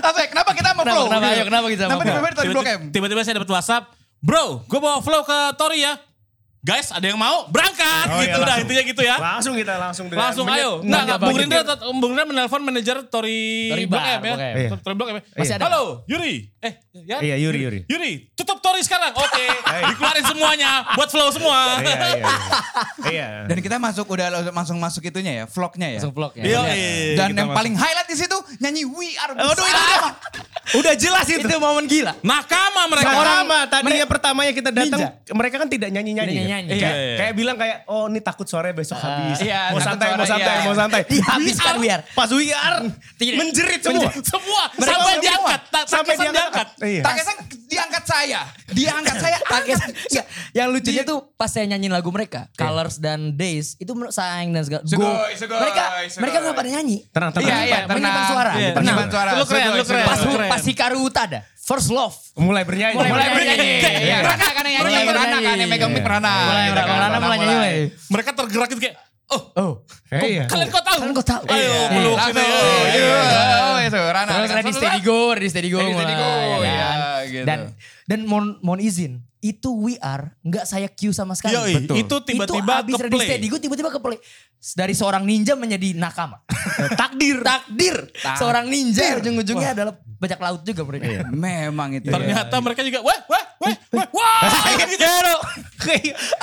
[0.00, 1.04] Apa ya, kenapa kita Kenapa, flow?
[1.06, 2.90] kenapa, ayo, kenapa kita Kenapa flow?
[2.90, 3.99] Tiba-tiba saya dapat WhatsApp.
[4.20, 5.96] Bro, gue bawa flow ke Tori ya.
[6.60, 7.48] Guys, ada yang mau?
[7.48, 8.60] Berangkat Oh, iya, gitu dah langsung.
[8.60, 9.16] intinya gitu ya.
[9.16, 10.70] Langsung kita langsung dengan Langsung menye- ayo.
[10.84, 11.18] Enggak, enggak.
[11.18, 11.60] Bung Rindra,
[11.96, 13.40] Bung Rindra menelpon manajer Tori
[13.72, 14.34] Tori Blok M ya.
[14.36, 14.68] Iya.
[14.76, 15.22] Tori Blok M ya.
[15.40, 16.52] Masih ada Halo, Yuri.
[16.60, 17.16] Eh, ya?
[17.16, 17.80] Iya, Yuri, Yuri.
[17.88, 19.08] Yuri, tutup Tori sekarang.
[19.10, 19.40] Oke,
[19.88, 21.80] dikeluarin semuanya buat flow semua.
[21.80, 22.08] Iya, iya.
[22.12, 22.28] iya.
[23.10, 23.28] Iya.
[23.48, 25.96] Dan kita masuk udah langsung masuk itunya ya, vlognya ya.
[25.96, 26.44] Langsung vlog ya.
[26.44, 27.16] Iya, iya.
[27.16, 30.12] Dan yang paling highlight di situ nyanyi We Are Aduh, itu Bersama.
[30.72, 30.92] Udah.
[30.94, 31.40] Jelas itu.
[31.40, 32.12] Itu momen gila.
[32.20, 33.10] Nakama mereka.
[33.10, 35.32] Pertama, tadinya pertamanya kita datang, Ninja.
[35.32, 36.30] mereka kan tidak nyanyi-nyanyi.
[36.30, 36.50] Tidak kan?
[36.50, 36.68] nyanyi.
[36.70, 37.16] Kayak, Iya, iya.
[37.16, 39.38] kayak bilang kayak, oh ini takut sore besok habis.
[39.40, 40.64] iya, mau santai, sore, mau santai, iya.
[40.64, 41.00] mau santai.
[41.06, 41.94] Dihabiskan We we are.
[41.96, 42.02] are.
[42.12, 42.78] Pas we are,
[43.16, 43.36] Tidak.
[43.36, 44.10] menjerit semua.
[44.20, 44.62] Semua.
[44.72, 45.22] Mereka Sampai semua.
[45.22, 45.60] diangkat.
[45.66, 46.66] Tak- Sampai terkesan diangkat.
[46.80, 47.02] Iya.
[47.02, 48.40] Takesan diangkat saya.
[48.68, 49.38] Diangkat saya.
[49.42, 54.10] Pakai Enggak, yang lucunya tuh pas saya nyanyiin lagu mereka, Colors dan Days, itu menurut
[54.10, 54.82] Saing dan segala.
[54.82, 55.14] Sugoi, Go.
[55.34, 55.82] sugoi, mereka
[56.18, 56.96] mereka nggak pada nyanyi.
[57.08, 57.46] Tenang, tenang.
[57.46, 58.52] Iya, iya, Menyimpan suara.
[58.52, 59.10] Iya, Menyimpan tenang.
[59.10, 59.30] suara.
[59.32, 60.50] Lu keren, lu keren.
[60.50, 62.12] Pas Pas Hikaru Utada, First Love.
[62.36, 62.94] Mulai bernyanyi.
[62.94, 63.70] Mulai Mulai bernyanyi.
[63.80, 64.04] bernyanyi.
[64.04, 65.08] Iya, Rana kan yang nyanyi.
[65.08, 66.32] Rana kan yang megang mic Rana.
[66.44, 67.54] Mulai Rana, mulai nyanyi.
[67.54, 67.74] mulai.
[68.10, 68.96] Mereka tergerak gitu kayak,
[69.30, 69.72] oh Oh.
[70.10, 70.44] Iya.
[70.44, 70.98] kalian kok tahu?
[71.00, 71.42] Kalian kok tahu?
[71.46, 71.88] Ayo Iya.
[71.88, 72.42] peluk sini.
[72.42, 72.58] Iya,
[72.90, 73.60] Iya.
[73.74, 74.30] wes, tuh, Rana.
[74.30, 75.00] Terus Ready Steady.
[75.00, 75.78] Go, Ready Steady Go.
[75.78, 76.28] Ready Steady Go,
[76.60, 76.90] ya
[77.24, 77.44] gitu.
[77.44, 77.58] Dan
[78.04, 81.54] dan mohon mohon izin, itu We Are nggak saya cue sama sekali.
[81.54, 81.96] Yoi, Betul.
[81.96, 83.26] itu tiba-tiba itu abis ke Ready play.
[83.30, 84.18] Steady Go tiba-tiba ke play.
[84.60, 86.44] Dari seorang ninja menjadi nakama.
[87.00, 87.40] Takdir.
[87.40, 87.96] Takdir.
[88.36, 91.08] Seorang ninja ujung-ujungnya adalah bajak laut juga mereka.
[91.08, 91.24] Iya.
[91.26, 92.12] Memang itu.
[92.12, 92.20] ya.
[92.20, 94.40] Ternyata mereka juga wah wah wah wah wah
[94.84, 95.00] gitu.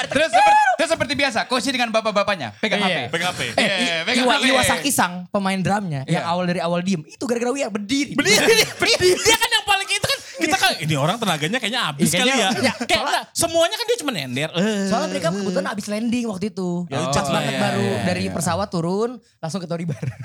[0.08, 3.06] Terus seperti, terus seperti biasa, Koshi dengan bapak-bapaknya pegang Iya.
[3.06, 3.13] HP.
[3.13, 3.41] Pegang HP.
[3.43, 4.45] Eh, Iya, I- pegang Iwa, HP.
[4.49, 6.32] Iwasaki Sang, pemain drumnya, yang Iya.
[6.34, 8.17] awal dari awal diem, itu gara-gara Are berdiri.
[8.17, 9.10] Berdiri, berdiri.
[9.13, 12.32] Dia kan yang paling itu kan kita kan ini orang tenaganya kayaknya habis Iya, kali
[12.32, 12.50] ya.
[12.84, 14.50] Kayak enggak, semuanya kan dia cuma nender.
[14.52, 14.88] Eh.
[14.88, 16.69] Soalnya mereka kebetulan abis landing waktu itu.
[16.86, 17.60] Ya, Pas ujung banget lah ya.
[17.62, 18.32] baru Iya, dari iya.
[18.32, 20.00] pesawat turun langsung ke Toribar.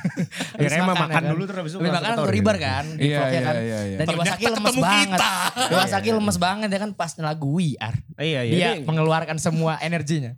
[0.55, 2.29] Ya, emang makan dulu terus habis itu Habis makan ke Tori.
[2.31, 2.85] Toribar kan.
[2.87, 3.55] di Iya, vlognya iya, kan.
[3.57, 3.96] iya, iya.
[3.98, 5.01] Dan Iwasaki lemes ketemu banget.
[5.12, 5.33] kita.
[5.68, 7.98] Iwasaki lemes banget ya kan pas lagu We Are.
[8.14, 8.53] Iya, iya.
[8.53, 10.33] Dia mengeluarkan semua energinya.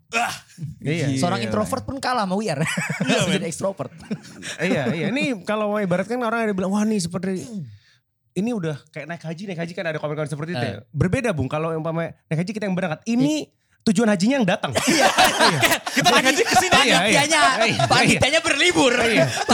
[0.80, 1.06] Iya.
[1.16, 2.62] Seorang introvert pun kalah sama We Are.
[3.28, 3.90] Jadi extrovert.
[4.58, 5.06] iya, iya.
[5.08, 7.44] Ini kalau mau ibaratkan orang ada bilang, wah nih seperti
[8.34, 10.78] ini udah kayak naik haji, naik haji kan ada komen-komen seperti itu ya.
[10.90, 13.06] Berbeda Bung, kalau yang umpamanya naik haji kita yang berangkat.
[13.06, 13.46] Ini
[13.84, 14.72] tujuan hajinya yang datang.
[14.74, 15.06] Iya.
[15.94, 16.96] Kita naik haji ke sini Iya, iya.
[16.98, 17.84] Panitianya, Iya.
[17.86, 18.92] panitianya berlibur.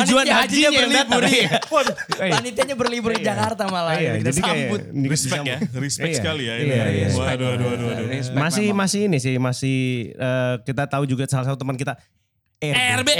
[0.01, 1.23] Tujuan hajinya berlibur.
[1.29, 1.51] iya.
[1.61, 2.33] Iya.
[2.33, 3.29] Panitianya berlibur di Iya.
[3.35, 3.99] Jakarta malah.
[4.01, 4.81] Iya, Kita jadi kayak sambut.
[5.11, 6.17] Respect ya, respect Iya.
[6.17, 6.73] sekali ya ini.
[6.73, 7.07] Iya, iya.
[7.13, 8.07] Waduh, aduh, aduh, aduh.
[8.09, 9.77] Respect Masih masih ini sih, masih
[10.15, 11.99] eh, kita tahu juga salah satu teman kita
[12.65, 13.11] RB.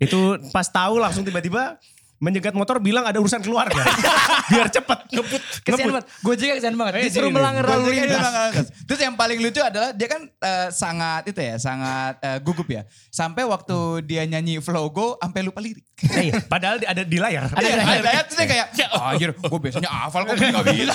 [0.00, 1.78] Itu pas tahu langsung tiba-tiba
[2.18, 3.78] menjegat motor bilang ada urusan keluarga.
[4.50, 5.42] Biar cepet ngebut.
[5.60, 5.92] Kesian ngebut.
[5.94, 6.06] banget.
[6.18, 6.92] Gue juga kesian banget.
[6.94, 8.66] Eh, Disuruh melanggar lalu lintas.
[8.82, 12.82] Terus yang paling lucu adalah dia kan eh, sangat itu ya, sangat eh, gugup ya.
[13.08, 15.86] Sampai waktu dia nyanyi Flow Go sampai lupa lirik.
[16.00, 17.48] Iya, padahal ada di layar.
[17.48, 18.02] Ada Iya, di layar.
[18.04, 20.94] ada terus dia kayak, "Ah, anjir, gue biasanya hafal kok gak bisa.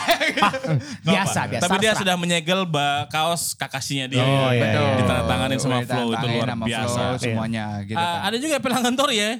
[1.03, 1.63] Biasa, biasa.
[1.63, 4.23] Tapi dia sudah menyegel ba- kaos kakasinya dia.
[4.23, 4.79] Oh, iya, Betul.
[4.81, 4.95] iya.
[4.97, 6.99] Ditandatanganin sama Flow itu luar sama biasa.
[7.03, 7.19] Iya.
[7.19, 8.19] semuanya gitu Ah, kan.
[8.25, 9.31] ada juga pelanggan Tori ya.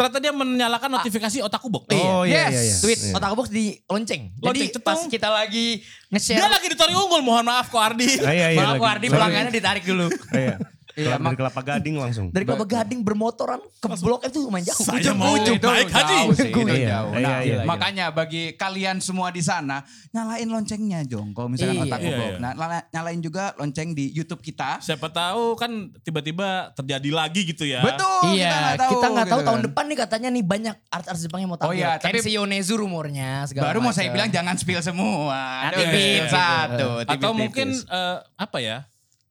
[0.00, 1.92] Ternyata dia menyalakan notifikasi otakku bok.
[1.92, 2.50] Oh iya Yes.
[2.50, 2.76] iya iya.
[2.80, 3.12] Tweet Iya.
[3.14, 4.32] otak box di lonceng.
[4.32, 4.80] Lonceng, Jadi cetung.
[4.82, 5.66] pas kita lagi
[6.08, 6.40] nge-share.
[6.40, 8.08] Dia lagi di Tori Unggul, mohon maaf kok Ardi.
[8.18, 10.08] Ah, iya, iya, Maaf lagi- Ardi pelanggannya ditarik dulu.
[10.32, 10.56] Iya.
[11.02, 12.26] Iya, dari kelapa gading langsung.
[12.28, 14.80] Dari Kelapa Gading bermotoran ke blok itu lumayan jauh.
[14.80, 16.18] Saya Ujung- mau baik jauh haji.
[16.30, 17.56] Iya, iya, Nah, iya, iya.
[17.64, 21.32] makanya bagi kalian semua di sana, nyalain loncengnya Jong.
[21.32, 21.84] Kalau misalkan Iya.
[21.86, 22.26] otak Iya, Bok.
[22.26, 22.38] iya.
[22.38, 24.78] Nah, nyala- nyalain juga lonceng di YouTube kita.
[24.78, 27.80] Siapa tahu kan tiba-tiba terjadi lagi gitu ya.
[27.80, 29.66] Betul, Iya, kita kita nggak tahu gitu tahun kan.
[29.66, 31.78] depan nih katanya nih banyak artis-artis Jepang yang mau Oh tampil.
[31.78, 35.70] iya, tapi- Kenshi Yonezu rumornya segala Baru mau saya bilang jangan spill semua.
[35.70, 36.28] Spill gitu.
[36.28, 36.88] satu.
[37.04, 38.84] Atau mungkin eh, apa ya?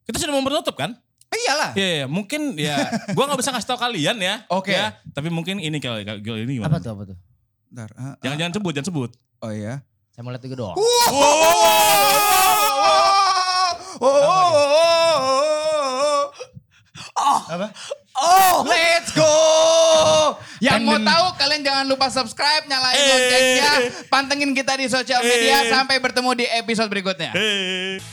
[0.03, 0.97] Kita sudah mau menutup kan?
[1.31, 1.71] Iyalah.
[1.73, 2.77] Iya, iya, mungkin ya.
[3.13, 4.35] gua nggak bisa ngasih tahu kalian ya.
[4.47, 4.73] Oke.
[4.73, 6.77] Ya, tapi mungkin ini kalau kalau ini Apa gimana?
[6.79, 7.17] tuh apa tuh?
[7.69, 9.09] Bentar, ah, Jangan jangan sebut, jangan sebut.
[9.13, 9.45] ah.
[9.45, 9.73] Oh iya.
[10.09, 10.75] Saya mau lihat juga doang.
[17.49, 17.67] Apa?
[18.19, 19.31] Oh, let's go.
[20.59, 23.07] Yang mau tahu kalian jangan lupa subscribe, nyalain Eh.
[23.07, 23.71] loncengnya,
[24.07, 27.31] pantengin kita di sosial media sampai bertemu di episode berikutnya.
[27.31, 28.03] Hey.